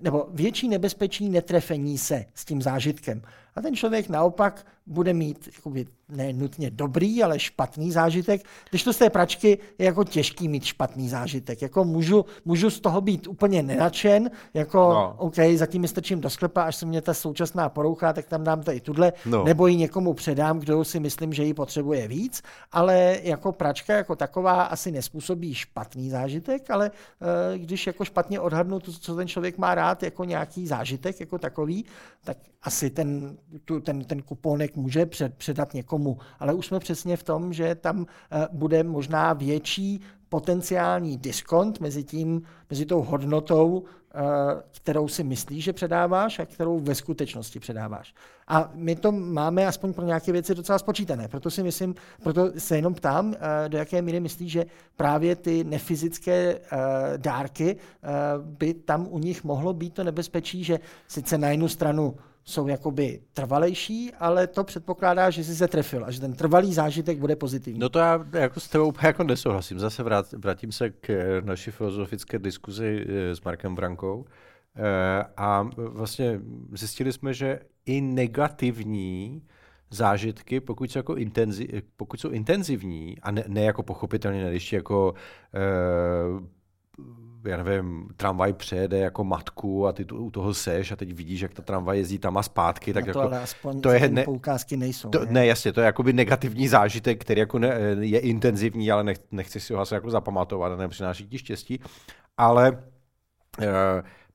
nebo 0.00 0.28
větší 0.34 0.68
nebezpečí 0.68 1.28
netrefení 1.28 1.98
se 1.98 2.24
s 2.34 2.44
tím 2.44 2.62
zážitkem. 2.62 3.22
A 3.56 3.60
ten 3.60 3.76
člověk 3.76 4.08
naopak 4.08 4.66
bude 4.86 5.14
mít 5.14 5.48
jakoby, 5.56 5.86
ne 6.08 6.32
nutně 6.32 6.70
dobrý, 6.70 7.22
ale 7.22 7.38
špatný 7.38 7.92
zážitek. 7.92 8.42
Když 8.70 8.82
to 8.82 8.92
z 8.92 8.98
té 8.98 9.10
pračky 9.10 9.58
je 9.78 9.86
jako 9.86 10.04
těžký 10.04 10.48
mít 10.48 10.64
špatný 10.64 11.08
zážitek. 11.08 11.62
Jako 11.62 11.84
můžu, 11.84 12.24
můžu 12.44 12.70
z 12.70 12.80
toho 12.80 13.00
být 13.00 13.26
úplně 13.26 13.62
nenačen, 13.62 14.30
jako 14.54 14.78
no. 14.78 15.14
OK, 15.18 15.34
zatím 15.56 15.82
mi 15.82 15.88
strčím 15.88 16.20
do 16.20 16.30
sklepa, 16.30 16.62
až 16.62 16.76
se 16.76 16.86
mě 16.86 17.02
ta 17.02 17.14
současná 17.14 17.68
porouchá, 17.68 18.12
tak 18.12 18.26
tam 18.26 18.44
dám 18.44 18.62
to 18.62 18.72
i 18.72 18.80
tuhle, 18.80 19.12
no. 19.26 19.44
nebo 19.44 19.66
ji 19.66 19.76
někomu 19.76 20.14
předám, 20.14 20.58
kdo 20.58 20.84
si 20.84 21.00
myslím, 21.00 21.32
že 21.32 21.44
ji 21.44 21.54
potřebuje 21.54 22.08
víc, 22.08 22.42
ale 22.72 23.18
jako 23.22 23.52
pračka 23.52 23.94
jako 23.94 24.16
taková 24.16 24.62
asi 24.62 24.90
nespůsobí 24.90 25.54
špatný 25.54 26.10
zážitek, 26.10 26.70
ale 26.70 26.90
uh, 26.90 27.58
když 27.58 27.86
jako 27.86 28.04
špatně 28.04 28.40
odhadnu 28.40 28.80
to, 28.80 28.92
co 28.92 29.14
ten 29.14 29.28
člověk 29.28 29.58
má 29.58 29.74
rád 29.74 30.02
jako 30.02 30.24
nějaký 30.24 30.66
zážitek 30.66 31.20
jako 31.20 31.38
takový, 31.38 31.84
tak 32.24 32.36
asi 32.62 32.90
ten, 32.90 33.36
tu, 33.64 33.80
ten, 33.80 34.04
ten 34.04 34.22
kuponek 34.22 34.76
může 34.76 35.06
před, 35.06 35.34
předat 35.34 35.74
někomu. 35.74 36.18
Ale 36.38 36.54
už 36.54 36.66
jsme 36.66 36.78
přesně 36.78 37.16
v 37.16 37.22
tom, 37.22 37.52
že 37.52 37.74
tam 37.74 38.06
eh, 38.32 38.48
bude 38.52 38.82
možná 38.82 39.32
větší 39.32 40.00
potenciální 40.28 41.16
diskont 41.16 41.80
mezi, 41.80 42.04
tím, 42.04 42.42
mezi 42.70 42.86
tou 42.86 43.02
hodnotou, 43.02 43.84
eh, 44.14 44.18
kterou 44.70 45.08
si 45.08 45.24
myslíš, 45.24 45.64
že 45.64 45.72
předáváš 45.72 46.38
a 46.38 46.46
kterou 46.46 46.80
ve 46.80 46.94
skutečnosti 46.94 47.60
předáváš. 47.60 48.14
A 48.48 48.70
my 48.74 48.96
to 48.96 49.12
máme 49.12 49.66
aspoň 49.66 49.92
pro 49.92 50.04
nějaké 50.04 50.32
věci 50.32 50.54
docela 50.54 50.78
spočítané. 50.78 51.28
Proto 51.28 51.50
si 51.50 51.62
myslím, 51.62 51.94
proto 52.22 52.52
se 52.58 52.76
jenom 52.76 52.94
ptám, 52.94 53.34
eh, 53.34 53.68
do 53.68 53.78
jaké 53.78 54.02
míry 54.02 54.20
myslíš, 54.20 54.52
že 54.52 54.66
právě 54.96 55.36
ty 55.36 55.64
nefyzické 55.64 56.60
dárky 57.16 57.76
by 58.38 58.74
tam 58.74 59.06
u 59.10 59.18
nich 59.18 59.44
mohlo 59.44 59.72
být 59.72 59.94
to 59.94 60.04
nebezpečí, 60.04 60.64
že 60.64 60.80
sice 61.08 61.38
na 61.38 61.48
jednu 61.48 61.68
stranu 61.68 62.14
jsou 62.50 62.68
jakoby 62.68 63.20
trvalejší, 63.32 64.12
ale 64.18 64.46
to 64.46 64.64
předpokládá, 64.64 65.30
že 65.30 65.44
jsi 65.44 65.56
se 65.56 65.68
trefil 65.68 66.04
a 66.04 66.10
že 66.10 66.20
ten 66.20 66.32
trvalý 66.32 66.74
zážitek 66.74 67.18
bude 67.18 67.36
pozitivní. 67.36 67.80
No 67.80 67.88
to 67.88 67.98
já 67.98 68.26
jako 68.32 68.60
s 68.60 68.68
tebou 68.68 68.88
úplně 68.88 69.06
jako 69.06 69.24
nesouhlasím. 69.24 69.78
Zase 69.78 70.02
vrát, 70.02 70.32
vrátím 70.32 70.72
se 70.72 70.90
k 70.90 71.10
eh, 71.10 71.40
naší 71.40 71.70
filozofické 71.70 72.38
diskuzi 72.38 73.06
eh, 73.08 73.36
s 73.36 73.40
Markem 73.40 73.74
Brankou 73.74 74.24
eh, 74.76 75.24
a 75.36 75.70
vlastně 75.76 76.40
zjistili 76.72 77.12
jsme, 77.12 77.34
že 77.34 77.60
i 77.86 78.00
negativní 78.00 79.42
zážitky, 79.90 80.60
pokud 80.60 80.90
jsou, 80.90 80.98
jako 80.98 81.16
intenzi, 81.16 81.68
pokud 81.96 82.20
jsou 82.20 82.30
intenzivní 82.30 83.16
a 83.22 83.30
ne, 83.30 83.44
ne 83.48 83.62
jako 83.62 83.82
pochopitelně, 83.82 84.50
když 84.50 84.72
jako 84.72 85.14
já 87.44 87.62
nevím, 87.62 88.08
tramvaj 88.16 88.52
přejede 88.52 88.98
jako 88.98 89.24
matku 89.24 89.86
a 89.86 89.92
ty 89.92 90.04
tu, 90.04 90.24
u 90.24 90.30
toho 90.30 90.54
seš 90.54 90.92
a 90.92 90.96
teď 90.96 91.12
vidíš, 91.14 91.40
jak 91.40 91.54
ta 91.54 91.62
tramvaj 91.62 91.98
jezdí 91.98 92.18
tam 92.18 92.38
a 92.38 92.42
zpátky. 92.42 92.92
Tak 92.92 93.06
no 93.06 93.12
to 93.12 93.18
jako, 93.18 93.28
ale 93.28 93.42
aspoň 93.42 93.80
to 93.80 93.90
je 93.90 94.08
ne, 94.08 94.24
poukázky 94.24 94.76
nejsou. 94.76 95.10
To, 95.10 95.24
ne? 95.24 95.26
ne, 95.30 95.46
jasně, 95.46 95.72
to 95.72 95.80
je 95.80 95.86
jakoby 95.86 96.12
negativní 96.12 96.68
zážitek, 96.68 97.20
který 97.20 97.40
jako 97.40 97.58
ne, 97.58 97.78
je 98.00 98.18
intenzivní, 98.18 98.90
ale 98.90 99.04
nech, 99.04 99.18
nechci 99.30 99.60
si 99.60 99.72
ho 99.72 99.80
asi 99.80 99.94
jako 99.94 100.10
zapamatovat 100.10 100.72
a 100.72 100.76
nepřináší 100.76 101.28
ti 101.28 101.38
štěstí. 101.38 101.80
Ale 102.36 102.70
uh, 102.70 103.66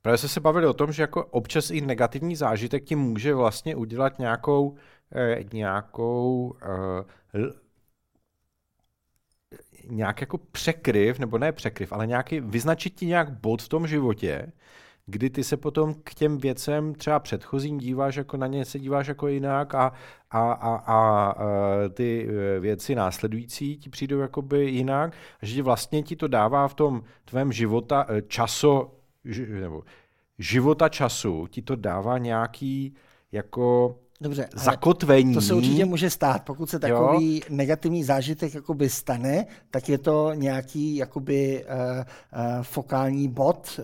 právě 0.01 0.17
jsme 0.17 0.29
se 0.29 0.39
bavili 0.39 0.67
o 0.67 0.73
tom, 0.73 0.91
že 0.91 1.03
jako 1.03 1.25
občas 1.25 1.71
i 1.71 1.81
negativní 1.81 2.35
zážitek 2.35 2.83
ti 2.83 2.95
může 2.95 3.33
vlastně 3.33 3.75
udělat 3.75 4.19
nějakou, 4.19 4.75
eh, 5.15 5.43
nějakou 5.53 6.55
uh, 7.33 7.45
nějak 9.89 10.21
jako 10.21 10.37
překryv, 10.37 11.19
nebo 11.19 11.37
ne 11.37 11.51
překryv, 11.51 11.93
ale 11.93 12.07
nějaký, 12.07 12.39
vyznačit 12.39 12.89
ti 12.89 13.05
nějak 13.05 13.39
bod 13.39 13.61
v 13.61 13.69
tom 13.69 13.87
životě, 13.87 14.51
kdy 15.05 15.29
ty 15.29 15.43
se 15.43 15.57
potom 15.57 15.93
k 16.03 16.13
těm 16.13 16.37
věcem 16.37 16.95
třeba 16.95 17.19
předchozím 17.19 17.77
díváš, 17.77 18.15
jako 18.15 18.37
na 18.37 18.47
ně 18.47 18.65
se 18.65 18.79
díváš 18.79 19.07
jako 19.07 19.27
jinak 19.27 19.75
a, 19.75 19.93
a, 20.31 20.51
a, 20.51 20.75
a, 20.75 21.31
a 21.31 21.35
ty 21.93 22.27
e, 22.29 22.59
věci 22.59 22.95
následující 22.95 23.77
ti 23.77 23.89
přijdou 23.89 24.19
jakoby 24.19 24.65
jinak, 24.65 25.13
a 25.41 25.45
že 25.45 25.63
vlastně 25.63 26.03
ti 26.03 26.15
to 26.15 26.27
dává 26.27 26.67
v 26.67 26.73
tom 26.73 27.03
tvém 27.25 27.51
života 27.51 28.05
e, 28.09 28.21
časo, 28.21 28.91
nebo 29.47 29.83
života 30.39 30.89
času, 30.89 31.47
ti 31.47 31.61
to 31.61 31.75
dává 31.75 32.17
nějaký 32.17 32.95
jako 33.31 33.95
Dobře, 34.25 34.47
zakotvení. 34.53 35.33
To 35.33 35.41
se 35.41 35.53
určitě 35.53 35.85
může 35.85 36.09
stát. 36.09 36.43
Pokud 36.43 36.69
se 36.69 36.79
takový 36.79 37.35
jo. 37.35 37.41
negativní 37.49 38.03
zážitek 38.03 38.55
jakoby 38.55 38.89
stane, 38.89 39.45
tak 39.71 39.89
je 39.89 39.97
to 39.97 40.33
nějaký 40.33 40.95
jakoby 40.95 41.65
uh, 41.65 41.79
uh, 41.99 42.63
fokální 42.63 43.27
bod, 43.27 43.79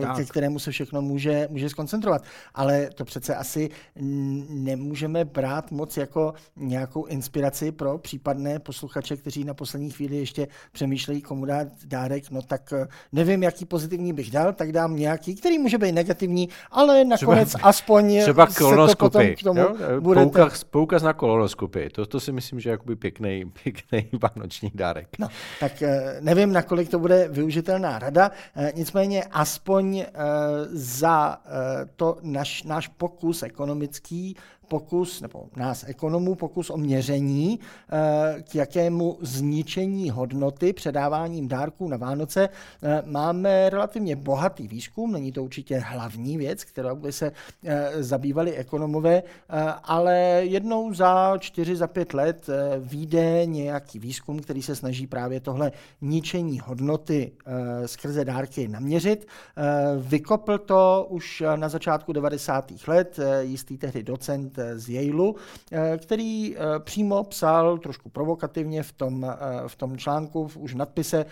uh, 0.00 0.16
ke 0.16 0.24
kterému 0.24 0.58
se 0.58 0.70
všechno 0.70 1.02
může, 1.02 1.48
může 1.50 1.68
skoncentrovat. 1.68 2.22
Ale 2.54 2.90
to 2.94 3.04
přece 3.04 3.34
asi 3.34 3.70
nemůžeme 4.50 5.24
brát 5.24 5.70
moc 5.70 5.96
jako 5.96 6.34
nějakou 6.56 7.04
inspiraci 7.04 7.72
pro 7.72 7.98
případné 7.98 8.58
posluchače, 8.58 9.16
kteří 9.16 9.44
na 9.44 9.54
poslední 9.54 9.90
chvíli 9.90 10.16
ještě 10.16 10.48
přemýšlejí, 10.72 11.22
komu 11.22 11.44
dát 11.44 11.68
dárek. 11.84 12.30
No 12.30 12.42
tak 12.42 12.72
nevím, 13.12 13.42
jaký 13.42 13.64
pozitivní 13.64 14.12
bych 14.12 14.30
dal, 14.30 14.52
tak 14.52 14.72
dám 14.72 14.96
nějaký, 14.96 15.34
který 15.34 15.58
může 15.58 15.78
být 15.78 15.92
negativní, 15.92 16.48
ale 16.70 17.04
nakonec 17.04 17.48
třeba, 17.48 17.68
aspoň 17.68 18.20
třeba 18.22 18.46
se 18.46 18.60
to 18.60 18.96
potom 18.98 19.22
k 19.38 19.42
tomu 19.42 19.60
jo? 19.60 19.76
Budete... 20.00 20.24
Poukaz, 20.24 20.64
poukaz 20.64 21.02
na 21.02 21.12
kolonoskopy. 21.12 21.90
To, 21.90 22.06
to 22.06 22.20
si 22.20 22.32
myslím, 22.32 22.60
že 22.60 22.68
je 22.68 22.70
jakoby 22.70 22.96
pěkný, 22.96 23.44
pěkný 23.62 24.08
vánoční 24.20 24.70
dárek. 24.74 25.08
No, 25.18 25.28
tak 25.60 25.82
eh, 25.82 26.16
nevím, 26.20 26.52
nakolik 26.52 26.88
to 26.88 26.98
bude 26.98 27.28
využitelná 27.28 27.98
rada, 27.98 28.30
eh, 28.56 28.72
nicméně 28.76 29.24
aspoň 29.24 29.98
eh, 29.98 30.06
za 30.72 31.38
to 31.96 32.18
naš, 32.22 32.62
náš 32.62 32.88
pokus 32.88 33.42
ekonomický 33.42 34.36
pokus, 34.68 35.20
nebo 35.20 35.44
nás 35.56 35.84
ekonomů, 35.88 36.34
pokus 36.34 36.70
o 36.70 36.76
měření, 36.76 37.60
eh, 37.60 38.42
k 38.42 38.54
jakému 38.54 39.18
zničení 39.20 40.10
hodnoty 40.10 40.72
předáváním 40.72 41.48
dárků 41.48 41.88
na 41.88 41.96
Vánoce. 41.96 42.48
Eh, 42.82 43.02
máme 43.06 43.70
relativně 43.70 44.16
bohatý 44.16 44.68
výzkum, 44.68 45.12
není 45.12 45.32
to 45.32 45.44
určitě 45.44 45.78
hlavní 45.78 46.38
věc, 46.38 46.64
kterou 46.64 46.96
by 46.96 47.12
se 47.12 47.32
eh, 47.64 48.02
zabývali 48.02 48.52
ekonomové, 48.52 49.22
ale 49.82 50.16
jednou 50.42 50.94
za 50.94 51.38
čtyři, 51.38 51.76
za 51.76 51.86
pět 51.86 52.14
let 52.14 52.46
vyjde 52.78 53.46
nějaký 53.46 53.98
výzkum, 53.98 54.40
který 54.40 54.62
se 54.62 54.76
snaží 54.76 55.06
právě 55.06 55.40
tohle 55.40 55.72
ničení 56.00 56.60
hodnoty 56.64 57.32
skrze 57.86 58.24
dárky 58.24 58.68
naměřit. 58.68 59.26
Vykopl 59.98 60.58
to 60.58 61.06
už 61.10 61.42
na 61.56 61.68
začátku 61.68 62.12
90. 62.12 62.72
let 62.86 63.18
jistý 63.40 63.78
tehdy 63.78 64.02
docent 64.02 64.55
z 64.74 64.88
Yaleu, 64.88 65.34
eh, 65.72 65.98
který 65.98 66.56
eh, 66.56 66.60
přímo 66.78 67.24
psal 67.24 67.78
trošku 67.78 68.08
provokativně 68.08 68.82
v 68.82 68.92
tom, 68.92 69.24
eh, 69.24 69.68
v 69.68 69.76
tom 69.76 69.98
článku, 69.98 70.50
už 70.56 70.74
v 70.74 70.76
nadpise, 70.76 71.26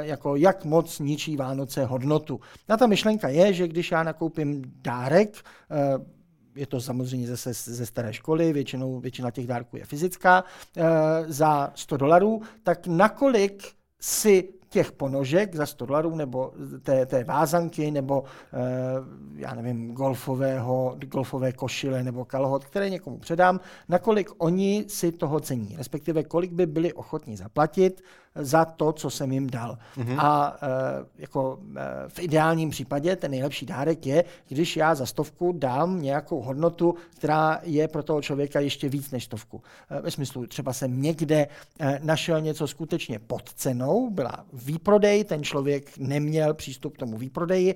jako 0.00 0.36
jak 0.36 0.64
moc 0.64 0.98
ničí 0.98 1.36
Vánoce 1.36 1.84
hodnotu. 1.84 2.40
A 2.68 2.76
ta 2.76 2.86
myšlenka 2.86 3.28
je, 3.28 3.52
že 3.52 3.68
když 3.68 3.90
já 3.90 4.02
nakoupím 4.02 4.62
dárek, 4.82 5.36
je 6.54 6.66
to 6.66 6.80
samozřejmě 6.80 7.26
zase 7.26 7.52
ze 7.52 7.86
staré 7.86 8.12
školy, 8.12 8.52
většinou, 8.52 9.00
většina 9.00 9.30
těch 9.30 9.46
dárků 9.46 9.76
je 9.76 9.84
fyzická, 9.84 10.44
za 11.26 11.72
100 11.74 11.96
dolarů, 11.96 12.42
tak 12.62 12.86
nakolik 12.86 13.72
si 14.00 14.48
těch 14.68 14.92
ponožek 14.92 15.54
za 15.54 15.66
100 15.66 15.86
dolarů 15.86 16.16
nebo 16.16 16.52
té, 16.82 17.06
té 17.06 17.24
vázanky 17.24 17.90
nebo 17.90 18.24
e, 18.52 18.58
já 19.34 19.54
nevím, 19.54 19.92
golfového, 19.92 20.96
golfové 21.06 21.52
košile 21.52 22.02
nebo 22.02 22.24
kalhot, 22.24 22.64
které 22.64 22.90
někomu 22.90 23.18
předám, 23.18 23.60
nakolik 23.88 24.30
oni 24.38 24.84
si 24.88 25.12
toho 25.12 25.40
cení, 25.40 25.74
respektive 25.78 26.22
kolik 26.22 26.52
by 26.52 26.66
byli 26.66 26.92
ochotní 26.92 27.36
zaplatit 27.36 28.02
za 28.38 28.64
to, 28.64 28.92
co 28.92 29.10
jsem 29.10 29.32
jim 29.32 29.50
dal. 29.50 29.78
Mm-hmm. 29.96 30.16
A 30.18 30.56
e, 30.62 30.66
jako 31.18 31.58
e, 31.76 32.08
v 32.08 32.18
ideálním 32.18 32.70
případě 32.70 33.16
ten 33.16 33.30
nejlepší 33.30 33.66
dárek 33.66 34.06
je, 34.06 34.24
když 34.48 34.76
já 34.76 34.94
za 34.94 35.06
stovku 35.06 35.52
dám 35.52 36.02
nějakou 36.02 36.40
hodnotu, 36.40 36.94
která 37.16 37.60
je 37.62 37.88
pro 37.88 38.02
toho 38.02 38.22
člověka 38.22 38.60
ještě 38.60 38.88
víc 38.88 39.10
než 39.10 39.24
stovku. 39.24 39.62
E, 39.90 40.00
ve 40.00 40.10
smyslu, 40.10 40.46
třeba 40.46 40.72
jsem 40.72 41.02
někde 41.02 41.48
e, 41.80 42.00
našel 42.02 42.40
něco 42.40 42.66
skutečně 42.66 43.18
pod 43.18 43.52
cenou, 43.54 44.10
byla 44.10 44.44
výprodej, 44.52 45.24
ten 45.24 45.42
člověk 45.42 45.98
neměl 45.98 46.54
přístup 46.54 46.94
k 46.94 46.98
tomu 46.98 47.18
výprodeji, 47.18 47.70
e, 47.70 47.74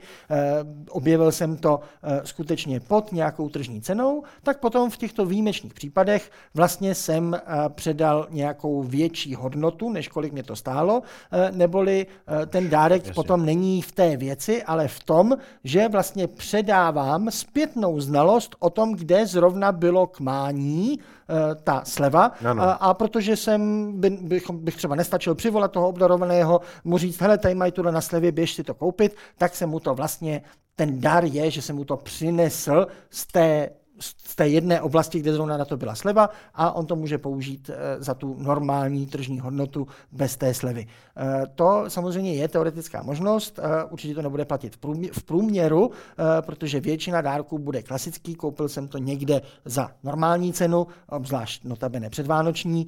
objevil 0.90 1.32
jsem 1.32 1.56
to 1.56 1.80
e, 2.02 2.20
skutečně 2.26 2.80
pod 2.80 3.12
nějakou 3.12 3.48
tržní 3.48 3.80
cenou, 3.80 4.22
tak 4.42 4.60
potom 4.60 4.90
v 4.90 4.96
těchto 4.96 5.26
výjimečných 5.26 5.74
případech 5.74 6.30
vlastně 6.54 6.94
jsem 6.94 7.34
e, 7.34 7.40
předal 7.68 8.26
nějakou 8.30 8.82
větší 8.82 9.34
hodnotu, 9.34 9.90
než 9.90 10.08
kolik 10.08 10.32
mě 10.32 10.42
to 10.42 10.51
to 10.52 10.56
stálo, 10.56 11.02
eh, 11.32 11.48
neboli 11.52 12.06
eh, 12.06 12.46
ten 12.46 12.68
dárek 12.68 13.02
Jasně. 13.02 13.14
potom 13.14 13.46
není 13.46 13.82
v 13.82 13.92
té 13.92 14.16
věci, 14.16 14.62
ale 14.62 14.88
v 14.88 15.00
tom, 15.04 15.36
že 15.64 15.88
vlastně 15.88 16.26
předávám 16.28 17.30
zpětnou 17.30 18.00
znalost 18.00 18.56
o 18.58 18.70
tom, 18.70 18.94
kde 18.94 19.26
zrovna 19.26 19.72
bylo 19.72 20.06
kmání 20.06 21.00
eh, 21.00 21.54
ta 21.64 21.82
sleva 21.84 22.32
no, 22.42 22.54
no. 22.54 22.62
A, 22.62 22.72
a 22.72 22.94
protože 22.94 23.36
jsem, 23.36 23.92
by, 24.00 24.10
bych, 24.10 24.50
bych 24.50 24.76
třeba 24.76 24.94
nestačil 24.94 25.34
přivolat 25.34 25.72
toho 25.72 25.88
obdarovaného, 25.88 26.60
mu 26.84 26.98
říct, 26.98 27.20
hele, 27.20 27.38
tady 27.38 27.54
mají 27.54 27.72
tuhle 27.72 27.92
na 27.92 28.00
slevě, 28.00 28.32
běž 28.32 28.54
si 28.54 28.64
to 28.64 28.74
koupit, 28.74 29.16
tak 29.38 29.54
se 29.56 29.66
mu 29.66 29.80
to 29.80 29.94
vlastně, 29.94 30.42
ten 30.76 31.00
dar 31.00 31.24
je, 31.24 31.50
že 31.50 31.62
se 31.62 31.72
mu 31.72 31.84
to 31.84 31.96
přinesl 31.96 32.86
z 33.10 33.26
té 33.26 33.70
z 34.02 34.34
té 34.34 34.48
jedné 34.48 34.80
oblasti, 34.80 35.20
kde 35.20 35.32
zrovna 35.32 35.56
na 35.56 35.64
to 35.64 35.76
byla 35.76 35.94
sleva 35.94 36.30
a 36.54 36.72
on 36.72 36.86
to 36.86 36.96
může 36.96 37.18
použít 37.18 37.70
eh, 37.70 38.02
za 38.02 38.14
tu 38.14 38.36
normální 38.38 39.06
tržní 39.06 39.40
hodnotu 39.40 39.86
bez 40.12 40.36
té 40.36 40.54
slevy. 40.54 40.86
Eh, 41.16 41.46
to 41.54 41.84
samozřejmě 41.88 42.34
je 42.34 42.48
teoretická 42.48 43.02
možnost, 43.02 43.58
eh, 43.58 43.84
určitě 43.84 44.14
to 44.14 44.22
nebude 44.22 44.44
platit 44.44 44.76
v 45.12 45.22
průměru, 45.24 45.90
protože 46.40 46.80
většina 46.80 47.20
dárků 47.20 47.58
bude 47.58 47.82
klasický, 47.82 48.34
koupil 48.34 48.68
jsem 48.68 48.88
to 48.88 48.98
někde 48.98 49.42
za 49.64 49.90
normální 50.02 50.52
cenu, 50.52 50.86
obzvlášť 51.08 51.64
notabene 51.64 52.10
předvánoční 52.10 52.86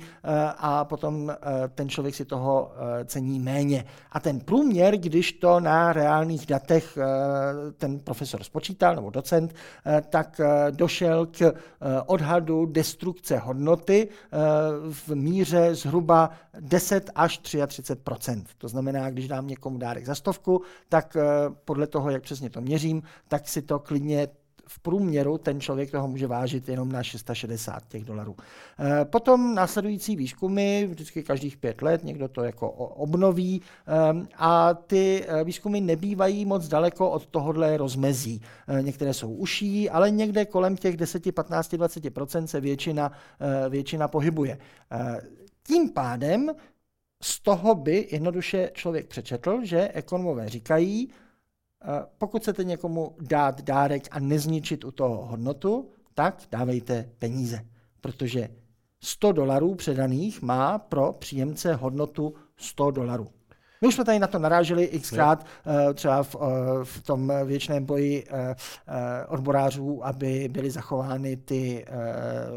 a 0.59 0.85
potom 0.85 1.33
ten 1.75 1.89
člověk 1.89 2.15
si 2.15 2.25
toho 2.25 2.73
cení 3.05 3.41
méně. 3.41 3.85
A 4.13 4.21
ten 4.21 4.41
průměr, 4.41 4.97
když 4.97 5.33
to 5.33 5.61
na 5.61 5.93
reálných 5.93 6.47
datech 6.47 6.99
ten 7.77 7.99
profesor 7.99 8.43
spočítal, 8.43 8.95
nebo 8.95 9.11
docent, 9.11 9.55
tak 10.11 10.41
došel 10.71 11.04
k 11.31 11.53
odhadu 12.07 12.67
destrukce 12.67 13.39
hodnoty 13.39 14.09
v 14.91 15.15
míře 15.15 15.75
zhruba 15.75 16.31
10 16.61 17.11
až 17.15 17.41
33% 17.41 18.45
To 18.59 18.69
znamená, 18.69 19.11
když 19.11 19.29
dám 19.29 19.47
někomu 19.47 19.79
dárek 19.79 20.07
za 20.07 20.15
stovku, 20.15 20.63
tak 20.89 21.17
podle 21.65 21.87
toho, 21.87 22.11
jak 22.11 22.23
přesně 22.23 22.51
to 22.51 22.61
měřím, 22.61 23.03
tak 23.29 23.49
si 23.49 23.63
to 23.63 23.79
klidně 23.79 24.29
v 24.67 24.79
průměru 24.79 25.39
ten 25.39 25.61
člověk 25.61 25.91
toho 25.91 26.09
může 26.09 26.27
vážit 26.27 26.69
jenom 26.69 26.93
na 26.93 27.03
660 27.03 27.89
těch 27.89 28.05
dolarů. 28.05 28.37
Eh, 28.79 29.05
potom 29.05 29.55
následující 29.55 30.17
výzkumy, 30.17 30.87
vždycky 30.87 31.23
každých 31.23 31.57
pět 31.57 31.83
let 31.83 32.05
někdo 32.05 32.29
to 32.29 32.43
jako 32.43 32.71
obnoví 32.71 33.63
eh, 33.63 34.27
a 34.37 34.75
ty 34.75 35.25
eh, 35.29 35.45
výzkumy 35.45 35.81
nebývají 35.81 36.45
moc 36.45 36.69
daleko 36.69 37.11
od 37.11 37.27
tohohle 37.27 37.77
rozmezí. 37.77 38.41
Některé 38.81 39.15
jsou 39.15 39.33
uší, 39.35 39.91
ale 39.91 40.11
někde 40.11 40.45
kolem 40.45 40.77
těch 40.77 40.97
10, 40.97 41.35
15, 41.35 41.73
20% 41.73 42.45
se 42.45 42.61
většina, 42.61 43.13
většina 43.69 44.09
pohybuje. 44.09 44.59
Tím 45.63 45.91
pádem 45.91 46.51
z 47.23 47.41
toho 47.41 47.75
by 47.75 48.09
jednoduše 48.11 48.71
člověk 48.75 49.07
přečetl, 49.07 49.61
že 49.63 49.91
ekonomové 49.95 50.49
říkají, 50.49 51.11
pokud 52.19 52.43
chcete 52.43 52.65
někomu 52.65 53.17
dát 53.21 53.61
dárek 53.63 54.09
a 54.11 54.21
nezničit 54.21 54.85
u 54.85 54.91
toho 54.91 55.27
hodnotu, 55.27 55.91
tak 56.15 56.43
dávejte 56.51 57.11
peníze, 57.19 57.65
protože 58.01 58.49
100 59.01 59.33
dolarů 59.33 59.75
předaných 59.75 60.43
má 60.43 60.79
pro 60.79 61.13
příjemce 61.13 61.75
hodnotu 61.75 62.35
100 62.57 62.91
dolarů. 62.91 63.29
My 63.85 63.89
už 63.89 63.95
jsme 63.95 64.05
tady 64.05 64.19
na 64.19 64.27
to 64.27 64.39
naráželi 64.39 64.87
xkrát, 65.03 65.47
eh, 65.67 65.95
třeba 65.95 66.23
v, 66.23 66.37
eh, 66.37 66.85
v 66.85 67.03
tom 67.03 67.33
věčném 67.45 67.85
boji 67.85 68.25
eh, 68.31 68.55
odborářů, 69.29 70.07
aby 70.07 70.49
byly 70.53 70.71
zachovány 70.71 71.37
ty 71.37 71.85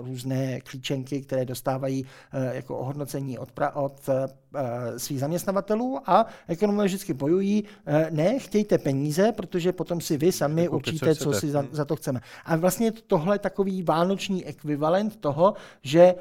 různé 0.02 0.62
klíčenky, 0.62 1.22
které 1.22 1.46
dostávají 1.46 2.06
jako 2.52 2.78
ohodnocení 2.78 3.40
od, 3.40 3.52
pra, 3.52 3.76
od 3.76 4.10
svých 4.98 5.20
zaměstnavatelů 5.20 6.00
a 6.06 6.26
ekonomové 6.48 6.86
vždycky 6.86 7.14
bojují, 7.14 7.64
ne, 8.10 8.40
chtějte 8.40 8.78
peníze, 8.78 9.32
protože 9.32 9.72
potom 9.72 10.02
si 10.02 10.18
vy 10.18 10.32
sami 10.32 10.64
jako 10.64 10.76
určíte, 10.76 11.16
co, 11.16 11.24
co 11.24 11.34
si 11.34 11.50
za, 11.50 11.66
za 11.72 11.86
to 11.86 11.96
chceme. 11.96 12.22
A 12.46 12.56
vlastně 12.56 12.92
tohle 12.92 13.40
takový 13.40 13.84
vánoční 13.84 14.46
ekvivalent 14.46 15.16
toho, 15.16 15.54
že 15.82 16.16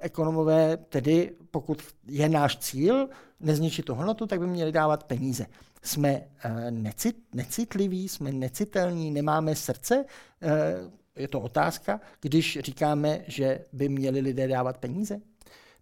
ekonomové 0.00 0.76
tedy, 0.76 1.32
pokud 1.50 1.82
je 2.06 2.28
náš 2.28 2.56
cíl, 2.56 3.08
nezničit 3.40 3.84
tu 3.84 3.94
hodnotu, 3.94 4.26
tak 4.26 4.40
by 4.40 4.46
měli 4.46 4.72
dávat 4.72 5.04
peníze. 5.04 5.46
Jsme 5.82 6.22
necit, 6.70 7.16
necitliví, 7.34 8.08
jsme 8.08 8.32
necitelní, 8.32 9.10
nemáme 9.10 9.54
srdce? 9.54 10.04
Je 11.16 11.28
to 11.28 11.40
otázka, 11.40 12.00
když 12.20 12.58
říkáme, 12.60 13.20
že 13.26 13.58
by 13.72 13.88
měli 13.88 14.20
lidé 14.20 14.48
dávat 14.48 14.78
peníze? 14.78 15.20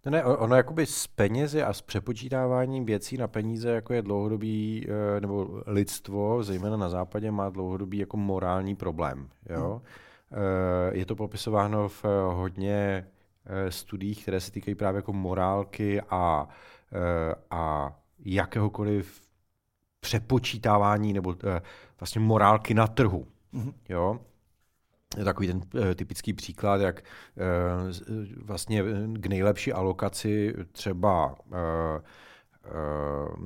No 0.05 0.11
ne, 0.11 0.23
ono 0.23 0.55
jakoby 0.55 0.85
s 0.85 1.07
penězi 1.07 1.63
a 1.63 1.73
s 1.73 1.81
přepočítáváním 1.81 2.85
věcí 2.85 3.17
na 3.17 3.27
peníze 3.27 3.69
jako 3.69 3.93
je 3.93 4.01
dlouhodobý, 4.01 4.87
eh, 4.87 5.21
nebo 5.21 5.61
lidstvo, 5.65 6.43
zejména 6.43 6.77
na 6.77 6.89
západě, 6.89 7.31
má 7.31 7.49
dlouhodobý 7.49 7.97
jako 7.97 8.17
morální 8.17 8.75
problém. 8.75 9.29
Jo? 9.49 9.71
Hmm. 9.71 10.39
Je 10.91 11.05
to 11.05 11.15
popisováno 11.15 11.89
v 11.89 12.03
hodně 12.33 13.07
studiích, 13.69 14.21
které 14.21 14.39
se 14.39 14.51
týkají 14.51 14.75
právě 14.75 14.97
jako 14.97 15.13
morálky 15.13 16.01
a 16.09 16.47
Eh, 16.91 17.35
a 17.51 17.93
jakéhokoliv 18.25 19.21
přepočítávání 19.99 21.13
nebo 21.13 21.35
eh, 21.43 21.61
vlastně 21.99 22.21
morálky 22.21 22.73
na 22.73 22.87
trhu. 22.87 23.27
Mm-hmm. 23.53 23.73
Jo? 23.89 24.19
Takový 25.23 25.47
ten 25.47 25.61
eh, 25.81 25.95
typický 25.95 26.33
příklad, 26.33 26.81
jak 26.81 27.03
vlastně 28.45 28.83
k 29.13 29.25
nejlepší 29.25 29.73
alokaci 29.73 30.53
třeba 30.71 31.35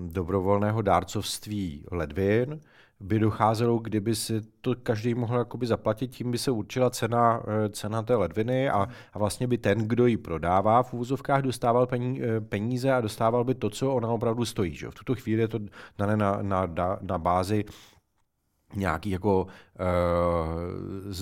dobrovolného 0.07 0.81
dárcovství 0.81 1.85
ledvin 1.91 2.59
by 3.03 3.19
docházelo, 3.19 3.77
kdyby 3.77 4.15
si 4.15 4.41
to 4.61 4.75
každý 4.83 5.13
mohl 5.13 5.37
jakoby 5.37 5.67
zaplatit, 5.67 6.07
tím 6.07 6.31
by 6.31 6.37
se 6.37 6.51
určila 6.51 6.89
cena, 6.89 7.43
eh, 7.47 7.69
cena 7.69 8.01
té 8.01 8.15
ledviny 8.15 8.69
a, 8.69 8.87
a 9.13 9.19
vlastně 9.19 9.47
by 9.47 9.57
ten, 9.57 9.77
kdo 9.87 10.07
ji 10.07 10.17
prodává 10.17 10.83
v 10.83 10.93
úvozovkách, 10.93 11.41
dostával 11.41 11.87
eh, 11.93 12.41
peníze 12.41 12.93
a 12.93 13.01
dostával 13.01 13.43
by 13.43 13.55
to, 13.55 13.69
co 13.69 13.93
ona 13.93 14.07
opravdu 14.07 14.45
stojí. 14.45 14.75
Že? 14.75 14.87
V 14.87 14.93
tuto 14.93 15.15
chvíli 15.15 15.41
je 15.41 15.47
to 15.47 15.59
dané 15.97 16.17
na, 16.17 16.39
na, 16.41 16.67
na 17.01 17.17
bázi 17.17 17.65
nějaký 18.75 19.09
jako 19.09 19.43
uh, 19.43 19.49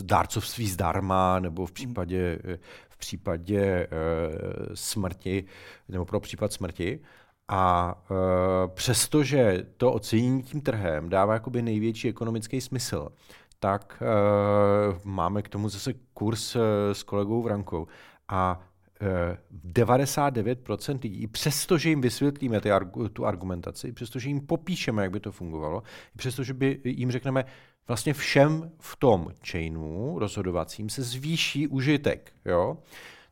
dárcovství 0.02 0.70
zdarma, 0.70 1.40
nebo 1.40 1.66
v 1.66 1.72
případě, 1.72 2.40
v 2.90 2.98
případě 2.98 3.88
uh, 3.88 4.74
smrti, 4.74 5.46
nebo 5.90 6.06
pro 6.06 6.20
případ 6.20 6.54
smrti. 6.54 7.00
A 7.54 7.96
e, 8.12 8.68
přestože 8.68 9.66
to 9.78 9.94
ocenění 9.94 10.44
tím 10.44 10.62
trhem 10.62 11.10
dává 11.10 11.34
jakoby 11.34 11.62
největší 11.62 12.10
ekonomický 12.10 12.62
smysl, 12.62 13.10
tak 13.60 14.04
e, 14.04 14.06
máme 15.04 15.42
k 15.42 15.50
tomu 15.50 15.70
zase 15.70 15.94
kurz 16.14 16.56
e, 16.56 16.60
s 16.96 17.04
kolegou 17.04 17.42
Vrankou. 17.42 17.88
A 18.28 18.60
99% 19.72 21.00
lidí, 21.04 21.28
přestože 21.28 21.90
jim 21.90 22.02
vysvětlíme 22.02 22.62
ty, 22.62 22.70
tu 23.14 23.26
argumentaci, 23.26 23.92
přestože 23.92 24.30
jim 24.30 24.42
popíšeme, 24.42 25.04
jak 25.04 25.12
by 25.12 25.20
to 25.20 25.32
fungovalo, 25.32 25.84
přestože 26.18 26.54
by 26.54 26.82
jim 26.84 27.12
řekneme, 27.12 27.46
vlastně 27.88 28.14
všem 28.14 28.72
v 28.80 28.96
tom 28.96 29.28
chainu 29.52 30.20
rozhodovacím 30.20 30.90
se 30.90 31.04
zvýší 31.04 31.68
užitek. 31.68 32.32
Jo? 32.46 32.78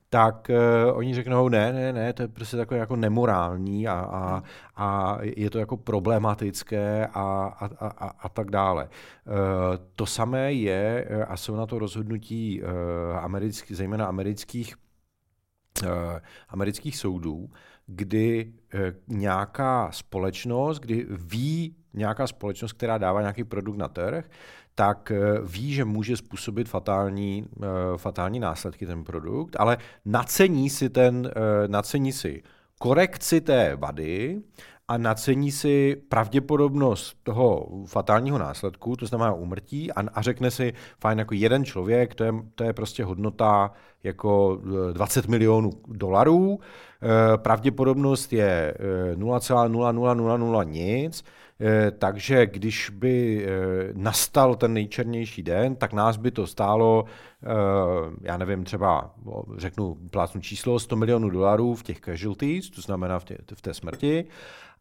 tak 0.09 0.49
uh, 0.49 0.97
oni 0.97 1.15
řeknou, 1.15 1.49
ne, 1.49 1.73
ne, 1.73 1.93
ne, 1.93 2.13
to 2.13 2.21
je 2.21 2.27
prostě 2.27 2.57
takové 2.57 2.79
jako 2.79 2.95
nemorální 2.95 3.87
a, 3.87 3.93
a, 3.93 4.43
a 4.75 5.17
je 5.21 5.49
to 5.49 5.59
jako 5.59 5.77
problematické 5.77 7.07
a, 7.07 7.53
a, 7.59 7.69
a, 7.79 8.07
a 8.19 8.29
tak 8.29 8.51
dále. 8.51 8.83
Uh, 8.83 9.33
to 9.95 10.05
samé 10.05 10.53
je, 10.53 11.05
eh, 11.09 11.25
a 11.25 11.37
jsou 11.37 11.55
na 11.55 11.65
to 11.65 11.79
rozhodnutí 11.79 12.61
uh, 12.61 12.69
americký, 13.17 13.75
zejména 13.75 14.05
amerických, 14.05 14.75
amerických 16.49 16.97
soudů, 16.97 17.49
kdy 17.87 18.53
uh, 18.73 18.79
nějaká 19.07 19.91
společnost, 19.91 20.79
kdy 20.79 21.05
ví 21.09 21.75
nějaká 21.93 22.27
společnost, 22.27 22.73
která 22.73 22.97
dává 22.97 23.21
nějaký 23.21 23.43
produkt 23.43 23.77
na 23.77 23.87
trh, 23.87 24.29
tak 24.79 25.11
eh, 25.11 25.41
ví, 25.43 25.73
že 25.73 25.85
může 25.85 26.17
způsobit 26.17 26.69
fatální, 26.69 27.45
eh, 27.63 27.67
fatální 27.97 28.39
následky 28.39 28.85
ten 28.85 29.03
produkt, 29.03 29.55
ale 29.59 29.77
nacení 30.05 30.69
si, 30.69 30.89
ten, 30.89 31.31
eh, 31.35 31.67
nacení 31.67 32.11
si 32.11 32.43
korekci 32.79 33.41
té 33.41 33.75
vady 33.75 34.41
a 34.89 34.97
nacení 34.97 35.51
si 35.51 35.95
pravděpodobnost 36.09 37.17
toho 37.23 37.67
fatálního 37.85 38.37
následku, 38.37 38.95
to 38.95 39.05
znamená 39.05 39.33
umrtí, 39.33 39.91
a, 39.91 40.01
a 40.13 40.21
řekne 40.21 40.51
si, 40.51 40.73
fajn, 40.99 41.19
jako 41.19 41.33
jeden 41.33 41.65
člověk, 41.65 42.15
to 42.15 42.23
je, 42.23 42.33
to 42.55 42.63
je 42.63 42.73
prostě 42.73 43.03
hodnota 43.03 43.71
jako 44.03 44.61
20 44.93 45.27
milionů 45.27 45.71
dolarů, 45.87 46.59
pravděpodobnost 47.37 48.33
je 48.33 48.73
0,0000 49.15 50.63
nic, 50.63 51.23
Eh, 51.61 51.91
takže 51.91 52.45
když 52.45 52.89
by 52.89 53.45
eh, 53.45 53.49
nastal 53.93 54.55
ten 54.55 54.73
nejčernější 54.73 55.43
den, 55.43 55.75
tak 55.75 55.93
nás 55.93 56.17
by 56.17 56.31
to 56.31 56.47
stálo, 56.47 57.05
eh, 57.43 57.47
já 58.21 58.37
nevím, 58.37 58.63
třeba 58.63 59.13
řeknu 59.57 59.97
plácnu 60.11 60.41
číslo 60.41 60.79
100 60.79 60.95
milionů 60.95 61.29
dolarů 61.29 61.75
v 61.75 61.83
těch 61.83 61.99
casualties, 61.99 62.69
to 62.69 62.81
znamená 62.81 63.19
v 63.19 63.25
v 63.55 63.61
té 63.61 63.73
smrti, 63.73 64.25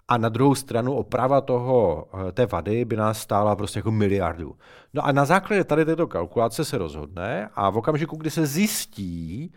a 0.08 0.18
na 0.18 0.28
druhou 0.28 0.54
stranu 0.54 0.94
oprava 0.94 1.40
toho, 1.40 2.08
té 2.32 2.46
vady 2.46 2.84
by 2.84 2.96
nás 2.96 3.18
stála 3.20 3.56
prostě 3.56 3.78
jako 3.78 3.90
miliardu. 3.90 4.56
No 4.94 5.06
a 5.06 5.12
na 5.12 5.24
základě 5.24 5.64
tady 5.64 5.84
této 5.84 6.06
kalkulace 6.06 6.64
se 6.64 6.78
rozhodne 6.78 7.50
a 7.54 7.70
v 7.70 7.76
okamžiku, 7.76 8.16
kdy 8.16 8.30
se 8.30 8.46
zjistí, 8.46 9.52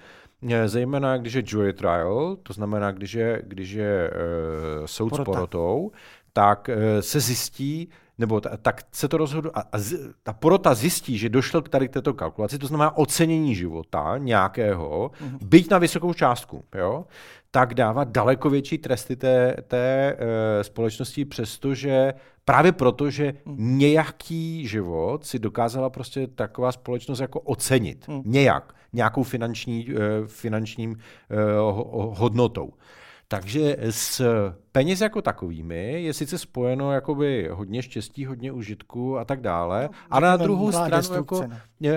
zejména 0.65 1.17
když 1.17 1.33
je 1.33 1.43
jury 1.45 1.73
trial, 1.73 2.37
to 2.43 2.53
znamená, 2.53 2.91
když 2.91 3.13
je, 3.13 3.41
když 3.45 3.71
je 3.71 4.11
uh, 4.11 4.85
soud 4.85 5.09
Porota. 5.09 5.23
s 5.23 5.25
porotou, 5.25 5.91
tak 6.33 6.69
se 6.99 7.19
zjistí, 7.19 7.89
nebo 8.17 8.41
ta, 8.41 8.57
tak 8.57 8.81
se 8.91 9.07
to 9.07 9.17
rozhoduje, 9.17 9.51
a, 9.55 9.63
a 9.71 9.77
z, 9.79 9.97
ta 10.23 10.33
porota 10.33 10.73
zjistí, 10.73 11.17
že 11.17 11.29
došlo 11.29 11.61
k 11.61 11.69
tady 11.69 11.87
k 11.87 11.93
této 11.93 12.13
kalkulaci, 12.13 12.57
to 12.57 12.67
znamená 12.67 12.97
ocenění 12.97 13.55
života 13.55 14.17
nějakého, 14.17 15.11
mm-hmm. 15.23 15.37
byť 15.41 15.69
na 15.69 15.77
vysokou 15.77 16.13
částku, 16.13 16.63
jo, 16.75 17.05
tak 17.51 17.73
dává 17.73 18.03
daleko 18.03 18.49
větší 18.49 18.77
tresty 18.77 19.15
té, 19.15 19.55
té 19.67 20.17
e, 20.19 20.63
společnosti, 20.63 21.25
přestože 21.25 22.13
právě 22.45 22.71
proto, 22.71 23.09
že 23.09 23.33
mm. 23.45 23.77
nějaký 23.77 24.67
život 24.67 25.25
si 25.25 25.39
dokázala 25.39 25.89
prostě 25.89 26.27
taková 26.27 26.71
společnost 26.71 27.19
jako 27.19 27.39
ocenit. 27.39 28.07
Mm. 28.07 28.21
Nějak. 28.25 28.75
Nějakou 28.93 29.23
finanční, 29.23 29.87
e, 29.89 30.27
finančním 30.27 30.91
e, 30.91 31.35
hodnotou. 31.89 32.73
Takže 33.31 33.77
s 33.89 34.21
peněz 34.71 35.01
jako 35.01 35.21
takovými 35.21 36.03
je 36.03 36.13
sice 36.13 36.37
spojeno 36.37 36.91
jakoby 36.91 37.49
hodně 37.51 37.81
štěstí, 37.81 38.25
hodně 38.25 38.51
užitku 38.51 39.17
a 39.17 39.25
tak 39.25 39.41
dále, 39.41 39.89
no, 39.91 39.97
ale 40.09 40.27
na 40.27 40.37
druhou 40.37 40.71
stranu 40.71 41.15
jako, 41.15 41.47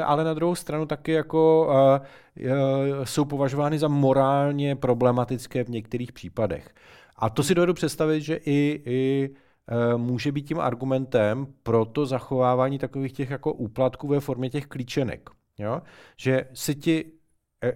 ale 0.04 0.24
na 0.24 0.34
druhou 0.34 0.54
stranu 0.54 0.86
taky 0.86 1.12
jako 1.12 1.66
uh, 1.66 2.46
uh, 2.46 3.04
jsou 3.04 3.24
považovány 3.24 3.78
za 3.78 3.88
morálně 3.88 4.76
problematické 4.76 5.64
v 5.64 5.68
některých 5.68 6.12
případech. 6.12 6.74
A 7.16 7.30
to 7.30 7.42
si 7.42 7.54
dovedu 7.54 7.74
představit, 7.74 8.20
že 8.20 8.36
i, 8.36 8.82
i 8.86 9.30
uh, 9.30 10.00
může 10.00 10.32
být 10.32 10.42
tím 10.42 10.60
argumentem 10.60 11.46
pro 11.62 11.84
to 11.84 12.06
zachovávání 12.06 12.78
takových 12.78 13.12
těch 13.12 13.30
jako 13.30 13.52
úplatků 13.52 14.08
ve 14.08 14.20
formě 14.20 14.50
těch 14.50 14.66
klíčenek. 14.66 15.30
Jo? 15.58 15.82
Že 16.16 16.44
si 16.52 16.74
ti, 16.74 17.12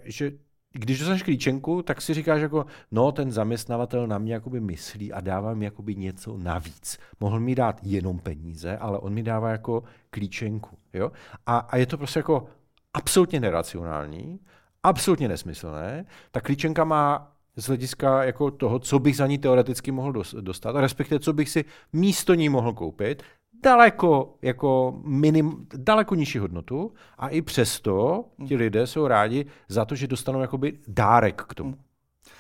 že 0.05 0.31
když 0.79 0.99
dostaneš 0.99 1.23
klíčenku, 1.23 1.83
tak 1.83 2.03
si 2.03 2.15
říkáš 2.15 2.41
jako, 2.41 2.67
no 2.91 3.13
ten 3.13 3.33
zaměstnavatel 3.33 4.07
na 4.07 4.19
mě 4.19 4.35
jakoby 4.35 4.61
myslí 4.61 5.13
a 5.13 5.21
dává 5.21 5.55
mi 5.55 5.65
jakoby 5.65 5.97
něco 5.97 6.39
navíc. 6.39 6.99
Mohl 7.21 7.41
mi 7.41 7.55
dát 7.55 7.81
jenom 7.83 8.19
peníze, 8.19 8.79
ale 8.79 8.99
on 8.99 9.13
mi 9.15 9.23
dává 9.23 9.51
jako 9.51 9.83
klíčenku. 10.11 10.79
Jo? 10.93 11.13
A, 11.47 11.59
a 11.59 11.77
je 11.77 11.87
to 11.87 11.99
prostě 11.99 12.19
jako 12.19 12.47
absolutně 12.95 13.41
neracionální, 13.41 14.41
absolutně 14.83 15.29
nesmyslné. 15.29 16.05
Ta 16.31 16.41
klíčenka 16.41 16.85
má 16.85 17.33
z 17.57 17.67
hlediska 17.67 18.25
jako 18.25 18.51
toho, 18.51 18.79
co 18.79 18.99
bych 18.99 19.17
za 19.17 19.27
ní 19.27 19.39
teoreticky 19.39 19.91
mohl 19.91 20.23
dostat, 20.41 20.77
respektive 20.77 21.21
co 21.21 21.33
bych 21.33 21.49
si 21.49 21.65
místo 21.93 22.35
ní 22.35 22.49
mohl 22.49 22.73
koupit, 22.73 23.23
daleko, 23.63 24.35
jako 24.43 25.01
minim, 25.05 25.67
daleko 25.77 26.15
nižší 26.15 26.39
hodnotu 26.39 26.93
a 27.19 27.29
i 27.29 27.43
přesto 27.43 28.25
ti 28.47 28.55
hmm. 28.55 28.63
lidé 28.63 28.87
jsou 28.87 29.07
rádi 29.07 29.47
za 29.69 29.85
to, 29.85 29.95
že 29.95 30.07
dostanou 30.07 30.41
jakoby 30.41 30.79
dárek 30.89 31.43
k 31.43 31.55
tomu. 31.55 31.75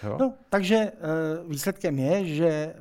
Jo? 0.03 0.17
No, 0.21 0.35
takže 0.49 0.77
eh, 0.77 0.93
výsledkem 1.49 1.99
je, 1.99 2.25
že 2.25 2.49
eh, 2.49 2.75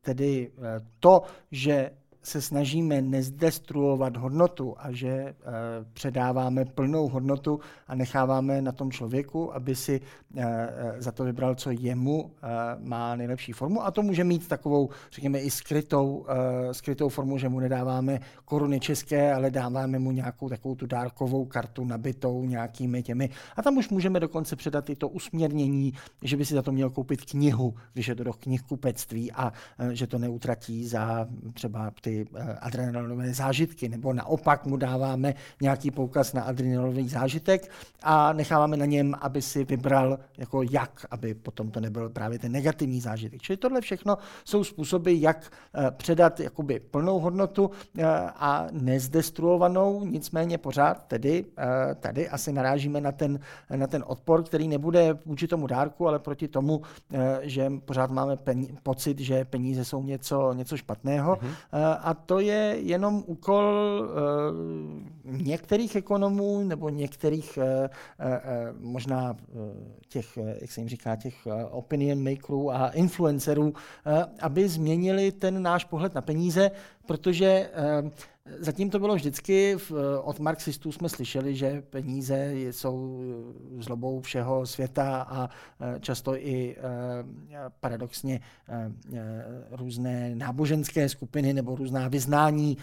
tedy 0.00 0.50
eh, 0.58 0.80
to, 1.00 1.22
že 1.50 1.90
se 2.22 2.42
snažíme 2.42 3.02
nezdestruovat 3.02 4.16
hodnotu 4.16 4.74
a 4.78 4.92
že 4.92 5.08
e, 5.08 5.34
předáváme 5.92 6.64
plnou 6.64 7.08
hodnotu 7.08 7.60
a 7.88 7.94
necháváme 7.94 8.62
na 8.62 8.72
tom 8.72 8.90
člověku, 8.90 9.54
aby 9.54 9.74
si 9.74 10.00
e, 10.36 10.68
za 10.98 11.12
to 11.12 11.24
vybral, 11.24 11.54
co 11.54 11.70
jemu 11.70 12.30
e, 12.30 12.48
má 12.80 13.16
nejlepší 13.16 13.52
formu. 13.52 13.84
A 13.84 13.90
to 13.90 14.02
může 14.02 14.24
mít 14.24 14.48
takovou, 14.48 14.88
řekněme, 15.12 15.40
i 15.40 15.50
skrytou, 15.50 16.26
e, 16.28 16.74
skrytou 16.74 17.08
formu, 17.08 17.38
že 17.38 17.48
mu 17.48 17.60
nedáváme 17.60 18.20
koruny 18.44 18.80
české, 18.80 19.34
ale 19.34 19.50
dáváme 19.50 19.98
mu 19.98 20.12
nějakou 20.12 20.48
takovou 20.48 20.74
tu 20.74 20.86
dárkovou 20.86 21.44
kartu 21.44 21.84
nabitou 21.84 22.44
nějakými 22.44 23.02
těmi. 23.02 23.30
A 23.56 23.62
tam 23.62 23.76
už 23.76 23.88
můžeme 23.88 24.20
dokonce 24.20 24.56
předat 24.56 24.90
i 24.90 24.96
to 24.96 25.08
usměrnění, 25.08 25.92
že 26.22 26.36
by 26.36 26.44
si 26.44 26.54
za 26.54 26.62
to 26.62 26.72
měl 26.72 26.90
koupit 26.90 27.24
knihu, 27.24 27.74
když 27.92 28.08
je 28.08 28.14
to 28.14 28.24
do 28.24 28.32
knihkupectví 28.32 29.32
a 29.32 29.52
e, 29.78 29.94
že 29.94 30.06
to 30.06 30.18
neutratí 30.18 30.86
za 30.86 31.26
třeba 31.54 31.90
Eh, 32.08 32.56
adrenalinové 32.60 33.34
zážitky, 33.34 33.88
nebo 33.88 34.12
naopak 34.12 34.66
mu 34.66 34.76
dáváme 34.76 35.34
nějaký 35.62 35.90
poukaz 35.90 36.32
na 36.32 36.42
adrenalinový 36.42 37.08
zážitek 37.08 37.70
a 38.02 38.32
necháváme 38.32 38.76
na 38.76 38.84
něm, 38.84 39.14
aby 39.20 39.42
si 39.42 39.64
vybral 39.64 40.18
jako 40.38 40.62
jak, 40.70 41.06
aby 41.10 41.34
potom 41.34 41.70
to 41.70 41.80
nebyl 41.80 42.08
právě 42.08 42.38
ten 42.38 42.52
negativní 42.52 43.00
zážitek. 43.00 43.42
Čili 43.42 43.56
tohle 43.56 43.80
všechno 43.80 44.18
jsou 44.44 44.64
způsoby, 44.64 45.14
jak 45.18 45.52
eh, 45.74 45.90
předat 45.90 46.40
jakoby 46.40 46.80
plnou 46.80 47.18
hodnotu 47.18 47.70
eh, 47.98 48.04
a 48.36 48.66
nezdestruovanou, 48.72 50.04
nicméně 50.04 50.58
pořád 50.58 51.04
tedy 51.06 51.44
tady 52.00 52.28
asi 52.28 52.52
narážíme 52.52 53.00
na 53.00 53.12
ten, 53.12 53.40
na 53.76 53.86
ten 53.86 54.04
odpor, 54.06 54.42
který 54.42 54.68
nebude 54.68 55.18
vůči 55.26 55.48
tomu 55.48 55.66
dárku, 55.66 56.08
ale 56.08 56.18
proti 56.18 56.48
tomu, 56.48 56.82
že 57.40 57.72
pořád 57.84 58.10
máme 58.10 58.36
pocit, 58.82 59.18
že 59.18 59.44
peníze 59.44 59.84
jsou 59.84 60.02
něco, 60.02 60.52
něco 60.52 60.76
špatného. 60.76 61.36
Mm-hmm 61.36 61.97
a 62.02 62.14
to 62.14 62.40
je 62.40 62.76
jenom 62.80 63.24
úkol 63.26 63.64
uh, 63.64 65.42
některých 65.42 65.96
ekonomů 65.96 66.64
nebo 66.64 66.88
některých 66.88 67.58
uh, 67.58 67.64
uh, 67.64 67.88
možná 68.80 69.36
těch, 70.08 70.38
jak 70.60 70.72
se 70.72 70.80
jim 70.80 70.88
říká, 70.88 71.16
těch 71.16 71.46
opinion 71.70 72.30
makerů 72.30 72.70
a 72.70 72.88
influencerů, 72.88 73.72
aby 74.40 74.68
změnili 74.68 75.32
ten 75.32 75.62
náš 75.62 75.84
pohled 75.84 76.14
na 76.14 76.20
peníze, 76.20 76.70
protože 77.06 77.70
Zatím 78.58 78.90
to 78.90 78.98
bylo 78.98 79.14
vždycky, 79.14 79.76
od 80.22 80.40
marxistů 80.40 80.92
jsme 80.92 81.08
slyšeli, 81.08 81.56
že 81.56 81.82
peníze 81.90 82.52
jsou 82.54 83.20
zlobou 83.78 84.20
všeho 84.20 84.66
světa 84.66 85.22
a 85.22 85.50
e, 85.80 86.00
často 86.00 86.36
i 86.36 86.76
paradoxně 87.80 88.40
různé 89.70 90.34
náboženské 90.34 91.08
skupiny 91.08 91.52
nebo 91.52 91.76
různá 91.76 92.08
vyznání 92.08 92.76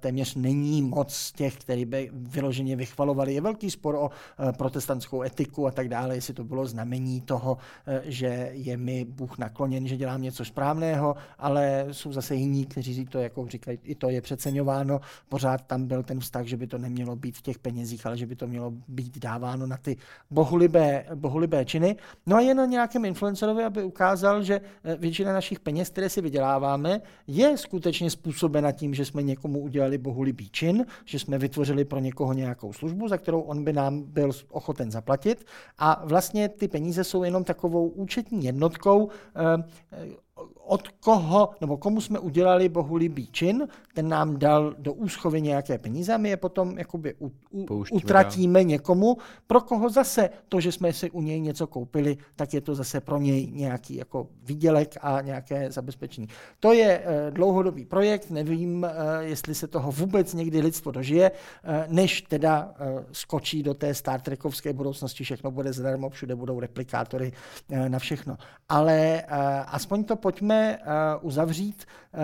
téměř 0.00 0.34
není 0.34 0.82
moc 0.82 1.32
těch, 1.32 1.56
který 1.56 1.84
by 1.84 2.10
vyloženě 2.12 2.76
vychvalovali. 2.76 3.34
Je 3.34 3.40
velký 3.40 3.70
spor 3.70 3.94
o 3.94 4.10
protestantskou 4.56 5.22
etiku 5.22 5.66
a 5.66 5.70
tak 5.70 5.88
dále, 5.88 6.14
jestli 6.14 6.34
to 6.34 6.44
bylo 6.44 6.66
znamení 6.66 7.20
toho, 7.20 7.58
že 8.04 8.50
je 8.52 8.76
mi 8.76 9.04
Bůh 9.04 9.38
nakloněn, 9.38 9.86
že 9.86 9.96
dělám 9.96 10.22
něco 10.22 10.44
správného, 10.44 11.16
ale 11.38 11.86
jsou 11.92 12.12
zase 12.12 12.34
jiní, 12.34 12.66
kteří 12.66 13.06
to 13.06 13.18
jako 13.18 13.46
říkají, 13.46 13.78
i 13.82 13.94
to 13.94 14.10
je 14.10 14.20
přeceňováno 14.20 15.00
pořád 15.28 15.62
tam 15.62 15.86
byl 15.86 16.02
ten 16.02 16.20
vztah, 16.20 16.46
že 16.46 16.56
by 16.56 16.66
to 16.66 16.78
nemělo 16.78 17.16
být 17.16 17.36
v 17.36 17.42
těch 17.42 17.58
penězích, 17.58 18.06
ale 18.06 18.16
že 18.16 18.26
by 18.26 18.36
to 18.36 18.46
mělo 18.46 18.72
být 18.88 19.18
dáváno 19.18 19.66
na 19.66 19.76
ty 19.76 19.96
bohulibé, 20.30 21.06
bohulibé 21.14 21.64
činy. 21.64 21.96
No 22.26 22.36
a 22.36 22.40
je 22.40 22.54
na 22.54 22.66
nějakém 22.66 23.04
influencerovi, 23.04 23.64
aby 23.64 23.82
ukázal, 23.84 24.42
že 24.42 24.60
eh, 24.84 24.96
většina 24.96 25.32
našich 25.32 25.60
peněz, 25.60 25.88
které 25.88 26.08
si 26.08 26.20
vyděláváme, 26.20 27.00
je 27.26 27.58
skutečně 27.58 28.10
způsobena 28.10 28.72
tím, 28.72 28.94
že 28.94 29.04
jsme 29.04 29.22
někomu 29.22 29.60
udělali 29.60 29.98
bohulibý 29.98 30.48
čin, 30.48 30.86
že 31.04 31.18
jsme 31.18 31.38
vytvořili 31.38 31.84
pro 31.84 31.98
někoho 31.98 32.32
nějakou 32.32 32.72
službu, 32.72 33.08
za 33.08 33.18
kterou 33.18 33.40
on 33.40 33.64
by 33.64 33.72
nám 33.72 34.02
byl 34.02 34.30
ochoten 34.50 34.90
zaplatit. 34.90 35.46
A 35.78 36.02
vlastně 36.04 36.48
ty 36.48 36.68
peníze 36.68 37.04
jsou 37.04 37.24
jenom 37.24 37.44
takovou 37.44 37.88
účetní 37.88 38.44
jednotkou, 38.44 39.08
eh, 39.36 40.22
od 40.64 40.88
koho, 40.88 41.50
nebo 41.60 41.76
komu 41.76 42.00
jsme 42.00 42.18
udělali 42.18 42.68
bohulibý 42.68 43.26
čin, 43.26 43.68
ten 43.94 44.08
nám 44.08 44.38
dal 44.38 44.74
do 44.78 44.92
úschovy 44.92 45.42
nějaké 45.42 45.78
peníze 45.78 46.14
a 46.14 46.16
my 46.16 46.28
je 46.28 46.36
potom 46.36 46.78
jakoby 46.78 47.14
u, 47.20 47.32
u, 47.50 47.84
utratíme 47.90 48.60
dál. 48.60 48.68
někomu, 48.68 49.16
pro 49.46 49.60
koho 49.60 49.90
zase 49.90 50.30
to, 50.48 50.60
že 50.60 50.72
jsme 50.72 50.92
si 50.92 51.10
u 51.10 51.22
něj 51.22 51.40
něco 51.40 51.66
koupili, 51.66 52.16
tak 52.36 52.54
je 52.54 52.60
to 52.60 52.74
zase 52.74 53.00
pro 53.00 53.18
něj 53.18 53.50
nějaký 53.50 53.96
jako 53.96 54.28
výdělek 54.42 54.94
a 55.00 55.20
nějaké 55.20 55.70
zabezpečení. 55.70 56.28
To 56.60 56.72
je 56.72 57.02
e, 57.04 57.30
dlouhodobý 57.30 57.84
projekt, 57.84 58.30
nevím, 58.30 58.84
e, 58.84 58.90
jestli 59.20 59.54
se 59.54 59.66
toho 59.66 59.92
vůbec 59.92 60.34
někdy 60.34 60.60
lidstvo 60.60 60.92
dožije, 60.92 61.30
e, 61.30 61.86
než 61.88 62.22
teda 62.22 62.74
e, 62.78 63.04
skočí 63.12 63.62
do 63.62 63.74
té 63.74 63.94
Star 63.94 64.20
Trekovské 64.20 64.72
budoucnosti, 64.72 65.24
všechno 65.24 65.50
bude 65.50 65.72
zadarmo, 65.72 66.10
všude 66.10 66.36
budou 66.36 66.60
replikátory 66.60 67.32
e, 67.70 67.88
na 67.88 67.98
všechno. 67.98 68.36
Ale 68.68 68.94
e, 68.94 69.24
aspoň 69.64 70.04
to 70.04 70.16
pojďme 70.22 70.78
uh, 70.78 70.84
uzavřít 71.26 71.84
uh, 71.84 72.20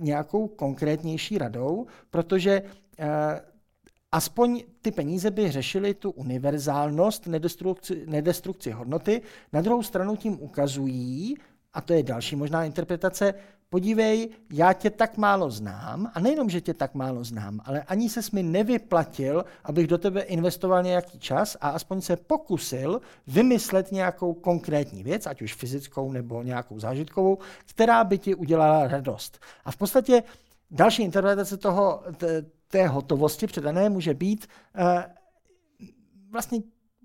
nějakou 0.00 0.48
konkrétnější 0.48 1.38
radou, 1.38 1.86
protože 2.10 2.62
uh, 2.62 3.06
aspoň 4.12 4.62
ty 4.82 4.90
peníze 4.90 5.30
by 5.30 5.50
řešily 5.50 5.94
tu 5.94 6.10
univerzálnost, 6.10 7.26
nedestrukci, 7.26 8.04
nedestrukci 8.06 8.70
hodnoty. 8.70 9.22
Na 9.52 9.60
druhou 9.60 9.82
stranu 9.82 10.16
tím 10.16 10.42
ukazují, 10.42 11.36
a 11.74 11.80
to 11.80 11.92
je 11.92 12.02
další 12.02 12.36
možná 12.36 12.64
interpretace, 12.64 13.34
podívej, 13.74 14.28
já 14.52 14.72
tě 14.72 14.90
tak 14.90 15.16
málo 15.16 15.50
znám, 15.50 16.10
a 16.14 16.20
nejenom, 16.20 16.50
že 16.50 16.60
tě 16.60 16.74
tak 16.74 16.94
málo 16.94 17.24
znám, 17.24 17.60
ale 17.64 17.82
ani 17.82 18.08
se 18.08 18.20
mi 18.32 18.42
nevyplatil, 18.42 19.44
abych 19.64 19.86
do 19.86 19.98
tebe 19.98 20.20
investoval 20.20 20.82
nějaký 20.82 21.18
čas 21.18 21.56
a 21.60 21.68
aspoň 21.68 22.00
se 22.00 22.16
pokusil 22.16 23.00
vymyslet 23.26 23.92
nějakou 23.92 24.34
konkrétní 24.34 25.02
věc, 25.02 25.26
ať 25.26 25.42
už 25.42 25.54
fyzickou 25.54 26.12
nebo 26.12 26.42
nějakou 26.42 26.78
zážitkovou, 26.78 27.38
která 27.66 28.04
by 28.04 28.18
ti 28.18 28.34
udělala 28.34 28.88
radost. 28.88 29.38
A 29.64 29.70
v 29.70 29.76
podstatě 29.76 30.22
další 30.70 31.02
interpretace 31.02 31.56
toho, 31.56 32.02
té 32.68 32.88
hotovosti 32.88 33.46
předané 33.46 33.88
může 33.88 34.14
být 34.14 34.46
uh, 34.78 35.02
vlastně 36.30 36.58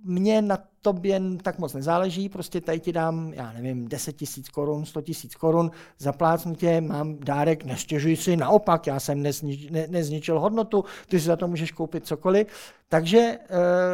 mně 0.04 0.42
na 0.42 0.58
tobě 0.82 1.22
tak 1.42 1.60
moc 1.60 1.74
nezáleží, 1.74 2.30
prostě 2.30 2.62
tady 2.62 2.80
ti 2.80 2.92
dám, 2.92 3.34
já 3.34 3.52
nevím, 3.54 3.88
10 3.88 4.16
tisíc 4.16 4.50
korun, 4.50 4.86
100 4.86 5.02
tisíc 5.02 5.36
korun, 5.36 5.72
zaplácnu 5.98 6.56
tě, 6.56 6.82
mám 6.82 7.18
dárek, 7.20 7.66
nestěžuj 7.66 8.16
si, 8.16 8.38
naopak, 8.38 8.88
já 8.88 9.00
jsem 9.00 9.22
neznič, 9.22 9.70
ne, 9.70 9.88
nezničil 9.90 10.40
hodnotu, 10.40 10.86
ty 11.08 11.20
si 11.20 11.26
za 11.26 11.36
to 11.36 11.48
můžeš 11.48 11.72
koupit 11.72 12.06
cokoliv. 12.06 12.48
Takže 12.90 13.20
eh, 13.20 13.38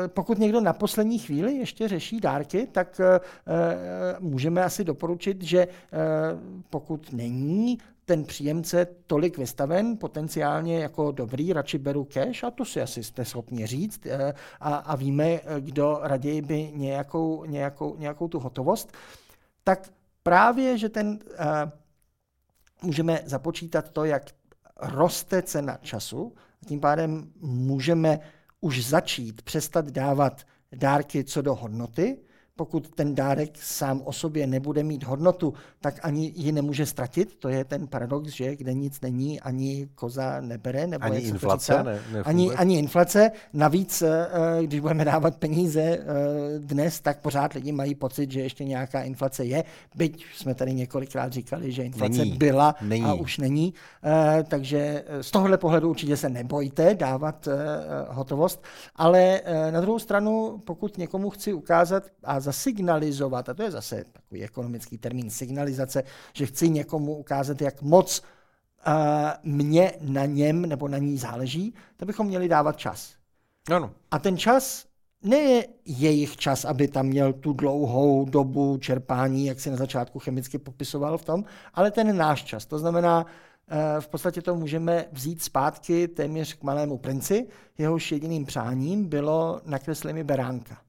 pokud 0.08 0.40
někdo 0.40 0.62
na 0.62 0.74
poslední 0.74 1.20
chvíli 1.20 1.54
ještě 1.54 1.88
řeší 1.88 2.20
dárky, 2.20 2.68
tak 2.72 3.02
eh, 3.04 3.20
můžeme 4.20 4.64
asi 4.64 4.84
doporučit, 4.84 5.44
že 5.44 5.68
pokud 6.70 7.14
není 7.14 7.78
ten 8.06 8.24
příjemce 8.26 8.88
tolik 9.08 9.38
vystaven, 9.38 9.98
potenciálně 9.98 10.80
jako 10.80 11.12
dobrý, 11.12 11.54
radši 11.54 11.78
beru 11.78 12.04
cash 12.04 12.44
a 12.44 12.52
to 12.52 12.66
si 12.66 12.82
asi 12.82 13.04
jste 13.04 13.26
schopni 13.26 13.66
říct 13.66 14.06
eh, 14.06 14.34
a, 14.60 14.76
a 14.76 14.96
víme, 14.96 15.40
kdo 15.60 16.00
raději 16.02 16.42
by 16.42 16.72
nějakou, 16.74 17.46
nějakou, 17.46 17.96
nějakou 17.98 18.28
tu 18.28 18.40
hotovost, 18.40 18.92
tak 19.64 19.90
právě, 20.24 20.78
že 20.78 20.90
ten 20.90 21.08
uh, 21.08 21.46
můžeme 22.82 23.22
započítat 23.26 23.90
to, 23.90 24.06
jak 24.06 24.24
roste 24.82 25.42
cena 25.42 25.78
času, 25.82 26.34
a 26.62 26.66
tím 26.66 26.80
pádem 26.80 27.32
můžeme 27.42 28.20
už 28.62 28.86
začít 28.86 29.42
přestat 29.42 29.86
dávat 29.86 30.42
dárky 30.76 31.24
co 31.24 31.42
do 31.42 31.56
hodnoty, 31.56 32.18
pokud 32.56 32.90
ten 32.96 33.16
dárek 33.16 33.50
sám 33.62 34.02
o 34.04 34.14
sobě 34.14 34.48
nebude 34.48 34.84
mít 34.84 35.04
hodnotu, 35.04 35.54
tak 35.82 36.00
ani 36.04 36.34
ji 36.36 36.52
nemůže 36.52 36.86
ztratit. 36.86 37.36
To 37.36 37.50
je 37.50 37.66
ten 37.66 37.88
paradox, 37.88 38.30
že 38.30 38.56
kde 38.56 38.74
nic 38.74 39.02
není, 39.02 39.42
ani 39.42 39.88
koza 39.96 40.42
nebere. 40.42 40.88
Nebo 40.88 41.06
ani 41.06 41.20
inflace 41.20 41.84
ne, 41.84 42.00
ani, 42.24 42.52
ani 42.52 42.80
inflace. 42.80 43.32
Navíc, 43.54 44.02
eh, 44.02 44.28
když 44.64 44.80
budeme 44.80 45.06
dávat 45.06 45.36
peníze 45.38 45.82
eh, 45.82 46.00
dnes, 46.60 47.02
tak 47.02 47.20
pořád 47.20 47.54
lidi 47.54 47.72
mají 47.72 47.96
pocit, 47.96 48.32
že 48.32 48.42
ještě 48.42 48.64
nějaká 48.64 49.02
inflace 49.02 49.46
je. 49.46 49.64
Byť 49.96 50.26
jsme 50.36 50.54
tady 50.54 50.74
několikrát 50.74 51.34
říkali, 51.34 51.72
že 51.72 51.84
inflace 51.84 52.18
není. 52.18 52.38
byla 52.38 52.76
není. 52.82 53.06
a 53.06 53.14
už 53.14 53.38
není. 53.38 53.74
Eh, 54.04 54.44
takže 54.44 55.04
z 55.22 55.32
tohohle 55.32 55.58
pohledu 55.58 55.90
určitě 55.90 56.18
se 56.18 56.30
nebojte 56.30 56.94
dávat 56.94 57.48
hotovost. 58.10 58.64
Ale 58.96 59.42
na 59.72 59.82
druhou 59.82 60.00
stranu, 60.00 60.62
pokud 60.66 60.98
někomu 60.98 61.30
chci 61.30 61.54
ukázat 61.54 62.04
a 62.24 62.40
zasignalizovat, 62.46 63.50
a 63.50 63.54
to 63.54 63.64
je 63.64 63.72
zase 63.72 64.04
takový 64.12 64.44
ekonomický 64.44 64.98
termín 64.98 65.30
signalizace, 65.30 66.04
že 66.34 66.46
chci 66.46 66.70
někomu 66.70 67.18
ukázat, 67.18 67.62
jak 67.62 67.82
moc 67.82 68.22
uh, 68.88 68.94
mě 69.44 69.94
na 70.02 70.26
něm 70.26 70.62
nebo 70.62 70.88
na 70.88 70.98
ní 70.98 71.18
záleží, 71.18 71.74
tak 71.98 72.08
bychom 72.08 72.28
měli 72.28 72.48
dávat 72.48 72.78
čas. 72.78 73.14
Ano. 73.72 73.92
A 74.12 74.20
ten 74.20 74.38
čas 74.38 74.86
ne 75.26 75.38
je 75.38 75.68
jejich 75.86 76.38
čas, 76.38 76.66
aby 76.66 76.88
tam 76.88 77.06
měl 77.06 77.34
tu 77.34 77.54
dlouhou 77.54 78.26
dobu 78.26 78.78
čerpání, 78.78 79.46
jak 79.46 79.60
si 79.60 79.70
na 79.70 79.78
začátku 79.78 80.20
chemicky 80.20 80.58
popisoval 80.58 81.18
v 81.18 81.26
tom, 81.26 81.44
ale 81.74 81.92
ten 81.92 82.18
náš 82.18 82.44
čas. 82.44 82.66
To 82.66 82.80
znamená, 82.80 83.26
eh, 83.26 84.02
v 84.02 84.08
podstatě 84.08 84.42
to 84.42 84.56
můžeme 84.56 85.06
vzít 85.12 85.44
zpátky 85.44 86.08
téměř 86.08 86.54
k 86.54 86.64
malému 86.64 86.98
princi. 86.98 87.48
Jehož 87.78 88.12
jediným 88.12 88.46
přáním 88.46 89.06
bylo 89.06 89.62
nakreslit 89.66 90.16
mi 90.16 90.24
beránka. 90.24 90.85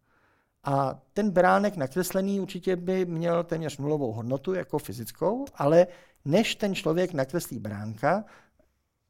A 0.66 1.00
ten 1.12 1.30
beránek 1.30 1.76
nakreslený 1.76 2.40
určitě 2.40 2.76
by 2.76 3.04
měl 3.04 3.44
téměř 3.44 3.78
nulovou 3.78 4.12
hodnotu 4.12 4.54
jako 4.54 4.78
fyzickou, 4.78 5.44
ale 5.54 5.86
než 6.24 6.54
ten 6.54 6.74
člověk 6.74 7.12
nakreslí 7.12 7.58
beránka, 7.58 8.24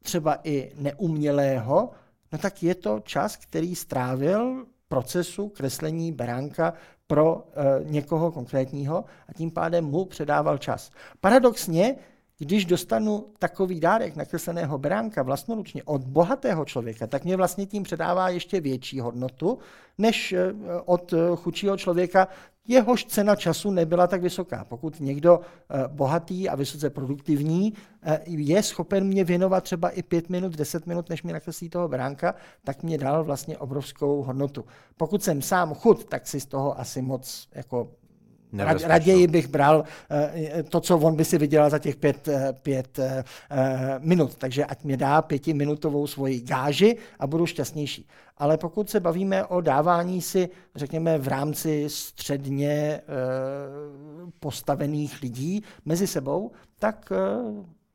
třeba 0.03 0.39
i 0.43 0.71
neumělého, 0.75 1.91
no 2.31 2.37
tak 2.37 2.63
je 2.63 2.75
to 2.75 2.99
čas, 2.99 3.35
který 3.35 3.75
strávil 3.75 4.65
procesu 4.87 5.49
kreslení 5.49 6.11
beránka 6.11 6.73
pro 7.07 7.47
e, 7.47 7.83
někoho 7.83 8.31
konkrétního 8.31 9.05
a 9.29 9.33
tím 9.33 9.51
pádem 9.51 9.85
mu 9.85 10.05
předával 10.05 10.57
čas. 10.57 10.91
Paradoxně, 11.21 11.95
když 12.37 12.65
dostanu 12.65 13.25
takový 13.39 13.79
dárek 13.79 14.15
nakresleného 14.15 14.77
beránka 14.77 15.23
vlastnoručně 15.23 15.83
od 15.83 16.03
bohatého 16.03 16.65
člověka, 16.65 17.07
tak 17.07 17.25
mě 17.25 17.37
vlastně 17.37 17.65
tím 17.65 17.83
předává 17.83 18.29
ještě 18.29 18.61
větší 18.61 18.99
hodnotu, 18.99 19.59
než 19.97 20.33
eh, 20.33 20.53
od 20.85 21.13
eh, 21.13 21.17
chudšího 21.35 21.77
člověka, 21.77 22.27
jehož 22.67 23.05
cena 23.05 23.35
času 23.35 23.71
nebyla 23.71 24.07
tak 24.07 24.21
vysoká. 24.21 24.65
Pokud 24.65 24.99
někdo 24.99 25.39
eh, 25.39 25.83
bohatý 25.87 26.49
a 26.49 26.55
vysoce 26.55 26.89
produktivní 26.89 27.73
je 28.25 28.63
schopen 28.63 29.03
mě 29.07 29.23
věnovat 29.23 29.63
třeba 29.63 29.89
i 29.89 30.03
pět 30.03 30.29
minut, 30.29 30.55
deset 30.55 30.87
minut, 30.87 31.09
než 31.09 31.23
mi 31.23 31.33
nakreslí 31.33 31.69
toho 31.69 31.87
beránka, 31.87 32.35
tak 32.63 32.83
mě 32.83 32.97
dal 32.97 33.23
vlastně 33.23 33.57
obrovskou 33.57 34.23
hodnotu. 34.23 34.65
Pokud 34.97 35.23
jsem 35.23 35.41
sám 35.41 35.73
chud, 35.73 36.05
tak 36.05 36.27
si 36.27 36.39
z 36.39 36.45
toho 36.45 36.79
asi 36.79 37.01
moc 37.01 37.47
jako 37.55 37.91
Raději 38.83 39.27
bych 39.27 39.47
bral 39.47 39.83
eh, 40.11 40.63
to, 40.63 40.81
co 40.81 40.97
on 40.97 41.15
by 41.15 41.25
si 41.25 41.37
vydělal 41.37 41.69
za 41.69 41.79
těch 41.79 41.95
pět, 41.95 42.27
eh, 42.27 42.53
pět 42.61 42.99
eh, 42.99 43.23
minut. 43.99 44.35
Takže 44.35 44.65
ať 44.65 44.83
mě 44.83 44.97
dá 44.97 45.21
pětiminutovou 45.21 46.07
svoji 46.07 46.41
gáži 46.41 46.97
a 47.19 47.27
budu 47.27 47.45
šťastnější. 47.45 48.07
Ale 48.37 48.57
pokud 48.57 48.89
se 48.89 48.99
bavíme 48.99 49.45
o 49.45 49.61
dávání 49.61 50.21
si, 50.21 50.49
řekněme, 50.75 51.17
v 51.17 51.27
rámci 51.27 51.85
středně 51.87 53.01
postavených 54.39 55.21
lidí 55.21 55.63
mezi 55.85 56.07
sebou, 56.07 56.51
tak 56.79 57.11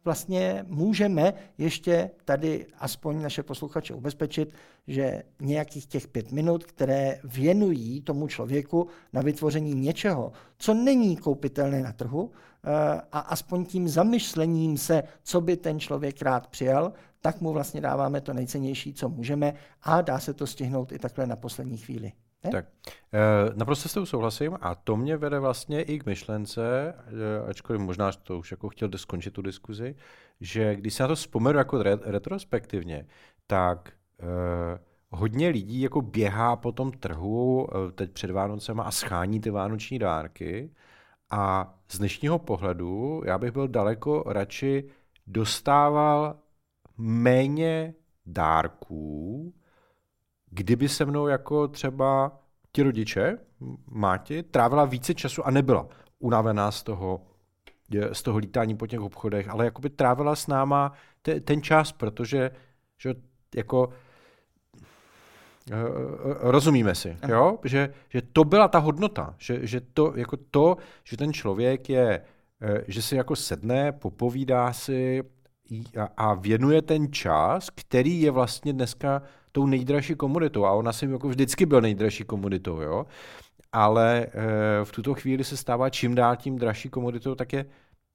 vlastně 0.05 0.65
můžeme 0.69 1.35
ještě 1.59 2.11
tady 2.25 2.67
aspoň 2.79 3.23
naše 3.23 3.43
posluchače 3.43 3.95
ubezpečit, 3.95 4.55
že 4.87 5.23
nějakých 5.41 5.87
těch 5.87 6.09
pět 6.09 6.33
minut, 6.33 6.65
které 6.65 7.21
věnují 7.25 8.01
tomu 8.01 8.29
člověku 8.29 8.87
na 9.13 9.23
vytvoření 9.23 9.75
něčeho, 9.75 10.33
co 10.59 10.75
není 10.75 11.17
koupitelné 11.17 11.83
na 11.83 11.93
trhu, 11.93 12.31
eh, 12.65 12.69
a 13.13 13.19
aspoň 13.19 13.65
tím 13.65 13.89
zamyšlením 13.89 14.79
se, 14.79 15.03
co 15.23 15.41
by 15.41 15.57
ten 15.57 15.81
člověk 15.81 16.23
rád 16.23 16.47
přijal, 16.47 16.93
tak 17.21 17.41
mu 17.41 17.53
vlastně 17.53 17.81
dáváme 17.81 18.21
to 18.21 18.33
nejcennější, 18.33 18.95
co 18.95 19.09
můžeme 19.09 19.55
a 19.83 20.03
dá 20.03 20.19
se 20.19 20.35
to 20.35 20.47
stihnout 20.47 20.93
i 20.93 20.99
takhle 20.99 21.27
na 21.27 21.37
poslední 21.37 21.77
chvíli. 21.77 22.13
Tak, 22.51 22.67
e, 23.13 23.55
naprosto 23.55 23.89
s 23.89 23.95
tou 23.95 24.07
souhlasím 24.07 24.59
a 24.61 24.75
to 24.75 24.97
mě 24.97 25.17
vede 25.17 25.39
vlastně 25.39 25.83
i 25.83 25.99
k 25.99 26.07
myšlence, 26.07 26.95
e, 27.45 27.49
ačkoliv 27.51 27.81
možná 27.83 28.13
to 28.13 28.39
už 28.39 28.51
jako 28.51 28.69
chtěl 28.69 28.89
skončit 28.97 29.31
tu 29.31 29.43
diskuzi, 29.43 29.95
že 30.41 30.77
když 30.77 30.95
se 30.95 31.03
na 31.03 31.09
to 31.09 31.15
vzpomenu 31.15 31.59
jako 31.59 31.83
re, 31.83 31.99
retrospektivně, 32.03 33.07
tak 33.47 33.93
e, 34.21 34.79
hodně 35.11 35.49
lidí 35.49 35.81
jako 35.81 36.03
běhá 36.03 36.57
po 36.57 36.73
tom 36.73 36.93
trhu 36.93 37.67
e, 37.89 37.93
teď 37.93 38.13
před 38.13 38.31
Vánocema 38.31 38.83
a 38.83 38.91
schání 38.91 39.41
ty 39.41 39.51
vánoční 39.51 39.99
dárky 39.99 40.71
a 41.31 41.75
z 41.89 41.99
dnešního 41.99 42.39
pohledu 42.39 43.23
já 43.25 43.39
bych 43.39 43.53
byl 43.53 43.69
daleko 43.69 44.25
radši 44.27 44.85
dostával 45.27 46.37
méně 46.99 47.95
dárků, 48.27 49.55
kdyby 50.55 50.89
se 50.89 51.05
mnou 51.05 51.27
jako 51.27 51.69
třeba 51.69 52.39
ti 52.73 52.83
rodiče, 52.83 53.39
máti, 53.91 54.43
trávila 54.43 54.85
více 54.85 55.15
času 55.15 55.47
a 55.47 55.51
nebyla 55.51 55.87
unavená 56.19 56.71
z 56.71 56.83
toho, 56.83 57.21
z 58.13 58.23
toho 58.23 58.39
lítání 58.39 58.77
po 58.77 58.87
těch 58.87 59.01
obchodech, 59.01 59.49
ale 59.49 59.65
jakoby 59.65 59.91
trávila 59.91 60.37
s 60.37 60.47
náma 60.47 60.93
te, 61.23 61.41
ten 61.41 61.63
čas, 61.63 61.93
protože 61.93 62.51
že 62.99 63.15
jako 63.55 63.89
eh, 65.71 65.75
eh, 65.75 66.37
rozumíme 66.41 66.95
si, 66.95 67.17
jo? 67.29 67.59
Že, 67.65 67.95
že 68.09 68.23
to 68.23 68.45
byla 68.45 68.69
ta 68.69 68.79
hodnota, 68.79 69.35
že, 69.39 69.67
že 69.67 69.81
to, 69.81 70.13
jako 70.17 70.37
to, 70.51 70.77
že 71.05 71.17
ten 71.17 71.33
člověk 71.33 71.89
je, 71.89 72.23
eh, 72.61 72.85
že 72.89 73.03
si 73.03 73.17
jako 73.17 73.37
sedne, 73.37 73.93
popovídá 73.93 74.73
si 74.73 75.23
a, 76.01 76.09
a 76.17 76.35
věnuje 76.35 76.83
ten 76.83 77.13
čas, 77.13 77.71
který 77.71 78.21
je 78.21 78.31
vlastně 78.31 78.73
dneska 78.73 79.23
tou 79.53 79.67
nejdražší 79.67 80.15
komoditou. 80.15 80.65
A 80.65 80.73
ona 80.73 80.93
si 80.93 81.07
jako 81.07 81.29
vždycky 81.29 81.67
byl 81.67 81.81
nejdražší 81.81 82.25
komoditou, 82.25 82.81
jo. 82.81 83.07
Ale 83.73 84.27
e, 84.27 84.85
v 84.85 84.93
tuto 84.93 85.15
chvíli 85.15 85.45
se 85.45 85.57
stává 85.57 85.91
čím 85.91 86.15
dál 86.15 86.37
tím 86.37 86.59
dražší 86.59 86.89
komoditou, 86.89 87.35
tak 87.35 87.53
je, 87.53 87.65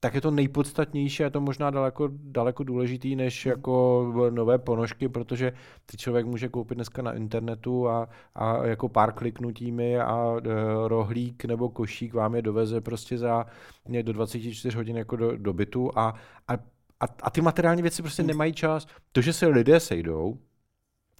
tak 0.00 0.14
je 0.14 0.20
to 0.20 0.30
nejpodstatnější 0.30 1.22
a 1.22 1.26
je 1.26 1.30
to 1.30 1.40
možná 1.40 1.70
daleko, 1.70 2.08
daleko 2.12 2.64
důležitý 2.64 3.16
než 3.16 3.46
hmm. 3.46 3.50
jako 3.50 4.04
nové 4.30 4.58
ponožky, 4.58 5.08
protože 5.08 5.52
ty 5.86 5.96
člověk 5.96 6.26
může 6.26 6.48
koupit 6.48 6.74
dneska 6.74 7.02
na 7.02 7.12
internetu 7.12 7.88
a, 7.88 8.08
a 8.34 8.66
jako 8.66 8.88
pár 8.88 9.12
kliknutími 9.12 10.00
a 10.00 10.36
e, 10.36 10.88
rohlík 10.88 11.44
nebo 11.44 11.68
košík 11.68 12.14
vám 12.14 12.34
je 12.34 12.42
doveze 12.42 12.80
prostě 12.80 13.18
za 13.18 13.46
mě 13.88 14.02
do 14.02 14.12
24 14.12 14.76
hodin 14.76 14.96
jako 14.96 15.16
do, 15.16 15.36
do 15.36 15.52
bytu 15.52 15.90
a, 15.98 16.14
a, 16.48 16.54
a, 17.00 17.06
a 17.22 17.30
ty 17.30 17.40
materiální 17.40 17.82
věci 17.82 18.02
prostě 18.02 18.22
hmm. 18.22 18.28
nemají 18.28 18.52
čas. 18.52 18.86
To, 19.12 19.20
že 19.20 19.32
se 19.32 19.46
lidé 19.46 19.80
sejdou, 19.80 20.38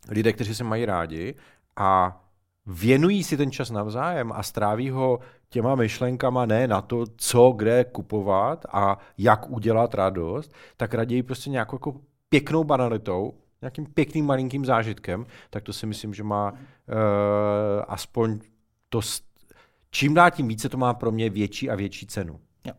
lidé, 0.08 0.32
kteří 0.32 0.54
se 0.54 0.64
mají 0.64 0.84
rádi 0.84 1.34
a 1.76 2.20
věnují 2.66 3.24
si 3.24 3.36
ten 3.36 3.50
čas 3.50 3.70
navzájem 3.70 4.32
a 4.32 4.42
stráví 4.42 4.90
ho 4.90 5.20
těma 5.48 5.74
myšlenkama 5.74 6.46
ne 6.46 6.68
na 6.68 6.80
to, 6.80 7.04
co 7.16 7.52
kde 7.56 7.84
kupovat 7.84 8.66
a 8.72 8.98
jak 9.18 9.50
udělat 9.50 9.94
radost, 9.94 10.54
tak 10.76 10.94
raději 10.94 11.22
prostě 11.22 11.50
nějakou 11.50 11.76
jako 11.76 11.94
pěknou 12.28 12.64
banalitou, 12.64 13.34
nějakým 13.62 13.86
pěkným 13.86 14.26
malinkým 14.26 14.64
zážitkem, 14.64 15.26
tak 15.50 15.62
to 15.62 15.72
si 15.72 15.86
myslím, 15.86 16.14
že 16.14 16.22
má 16.22 16.52
uh, 16.52 16.58
aspoň 17.88 18.38
to, 18.88 19.00
čím 19.90 20.14
dál 20.14 20.30
tím 20.30 20.48
více 20.48 20.68
to 20.68 20.76
má 20.76 20.94
pro 20.94 21.10
mě 21.10 21.30
větší 21.30 21.70
a 21.70 21.74
větší 21.74 22.06
cenu. 22.06 22.40
Jo. 22.64 22.72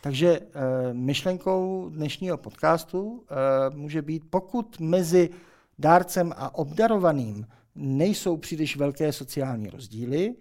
Takže 0.00 0.40
uh, 0.40 0.46
myšlenkou 0.92 1.88
dnešního 1.90 2.36
podcastu 2.36 3.02
uh, 3.02 3.76
může 3.76 4.02
být, 4.02 4.22
pokud 4.30 4.80
mezi 4.80 5.30
dárcem 5.78 6.32
a 6.36 6.54
obdarovaným 6.54 7.46
nejsou 7.74 8.36
příliš 8.36 8.76
velké 8.76 9.12
sociální 9.12 9.70
rozdíly, 9.70 10.30
uh, 10.30 10.34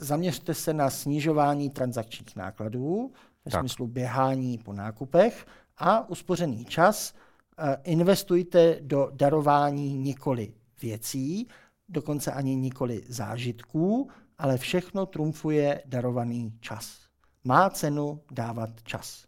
zaměřte 0.00 0.54
se 0.54 0.74
na 0.74 0.90
snižování 0.90 1.70
transakčních 1.70 2.36
nákladů, 2.36 3.12
ve 3.44 3.50
tak. 3.50 3.60
smyslu 3.60 3.86
běhání 3.86 4.58
po 4.58 4.72
nákupech 4.72 5.46
a 5.78 6.08
uspořený 6.08 6.64
čas 6.64 7.14
investujte 7.84 8.78
do 8.80 9.10
darování 9.12 9.94
nikoli 9.94 10.54
věcí, 10.82 11.48
dokonce 11.88 12.32
ani 12.32 12.56
nikoli 12.56 13.02
zážitků, 13.08 14.10
ale 14.38 14.58
všechno 14.58 15.06
trumfuje 15.06 15.82
darovaný 15.86 16.58
čas. 16.60 16.98
Má 17.44 17.70
cenu 17.70 18.20
dávat 18.30 18.70
čas. 18.82 19.24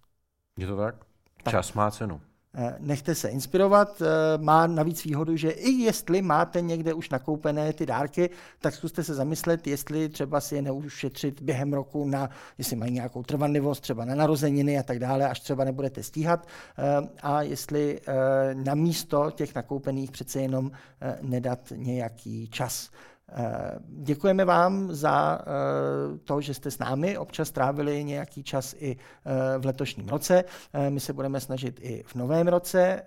Je 0.59 0.67
to 0.67 0.77
tak? 0.77 1.05
tak. 1.43 1.51
Čas 1.55 1.73
má 1.73 1.91
cenu. 1.91 2.21
Eh, 2.57 2.75
nechte 2.81 3.15
se 3.15 3.29
inspirovat. 3.29 4.03
Eh, 4.03 4.39
má 4.39 4.67
navíc 4.67 5.05
výhodu, 5.05 5.37
že 5.37 5.51
i 5.51 5.71
jestli 5.71 6.23
máte 6.23 6.61
někde 6.61 6.95
už 6.95 7.11
nakoupené 7.11 7.73
ty 7.73 7.87
dárky, 7.87 8.31
tak 8.61 8.75
zkuste 8.75 9.05
se 9.05 9.15
zamyslet, 9.15 9.67
jestli 9.67 10.09
třeba 10.09 10.41
si 10.41 10.55
je 10.55 10.63
neušetřit 10.63 11.43
během 11.43 11.73
roku 11.73 12.09
na, 12.09 12.31
jestli 12.59 12.77
mají 12.77 12.93
nějakou 12.93 13.23
trvanlivost, 13.23 13.83
třeba 13.83 14.05
na 14.05 14.15
narozeniny 14.15 14.79
a 14.79 14.83
tak 14.83 14.99
dále, 14.99 15.29
až 15.29 15.41
třeba 15.41 15.65
nebudete 15.65 16.03
stíhat. 16.03 16.47
Eh, 16.79 17.09
a 17.23 17.43
jestli 17.43 18.01
na 18.55 18.75
místo 18.75 19.31
těch 19.31 19.55
nakoupených 19.55 20.11
přece 20.11 20.41
jenom 20.41 20.71
nedat 21.23 21.73
nějaký 21.77 22.49
čas. 22.49 22.91
Eh, 23.33 23.79
děkujeme 23.89 24.45
vám 24.45 24.95
za 24.95 25.39
eh, 25.41 26.19
to, 26.19 26.41
že 26.41 26.55
jste 26.55 26.71
s 26.71 26.79
námi 26.79 27.19
občas 27.19 27.51
trávili 27.51 28.05
nějaký 28.05 28.43
čas 28.43 28.75
i 28.79 28.97
eh, 28.97 29.59
v 29.59 29.67
letošním 29.67 30.09
roce. 30.09 30.45
My 30.89 31.01
se 31.01 31.13
budeme 31.13 31.41
snažit 31.41 31.81
i 31.83 32.03
v 32.07 32.15
novém 32.15 32.49
roce 32.49 33.03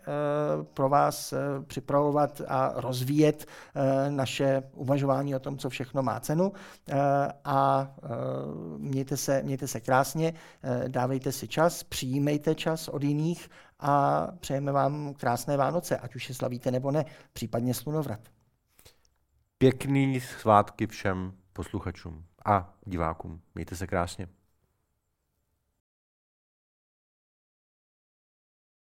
pro 0.73 0.89
vás 0.89 1.33
připravovat 1.67 2.41
a 2.47 2.73
rozvíjet 2.75 3.45
naše 4.09 4.63
uvažování 4.73 5.35
o 5.35 5.39
tom, 5.39 5.57
co 5.57 5.69
všechno 5.69 6.03
má 6.03 6.19
cenu. 6.19 6.51
A 7.45 7.91
mějte 8.77 9.17
se, 9.17 9.43
mějte 9.43 9.67
se 9.67 9.79
krásně, 9.79 10.33
dávejte 10.87 11.31
si 11.31 11.47
čas, 11.47 11.83
přijímejte 11.83 12.55
čas 12.55 12.87
od 12.87 13.03
jiných 13.03 13.49
a 13.79 14.27
přejeme 14.39 14.71
vám 14.71 15.13
krásné 15.13 15.57
Vánoce, 15.57 15.97
ať 15.97 16.15
už 16.15 16.29
je 16.29 16.35
slavíte 16.35 16.71
nebo 16.71 16.91
ne, 16.91 17.05
případně 17.33 17.73
slunovrat. 17.73 18.19
Pěkný 19.59 20.19
svátky 20.21 20.87
všem 20.87 21.33
posluchačům 21.53 22.25
a 22.45 22.73
divákům. 22.85 23.41
Mějte 23.55 23.75
se 23.75 23.87
krásně. 23.87 24.27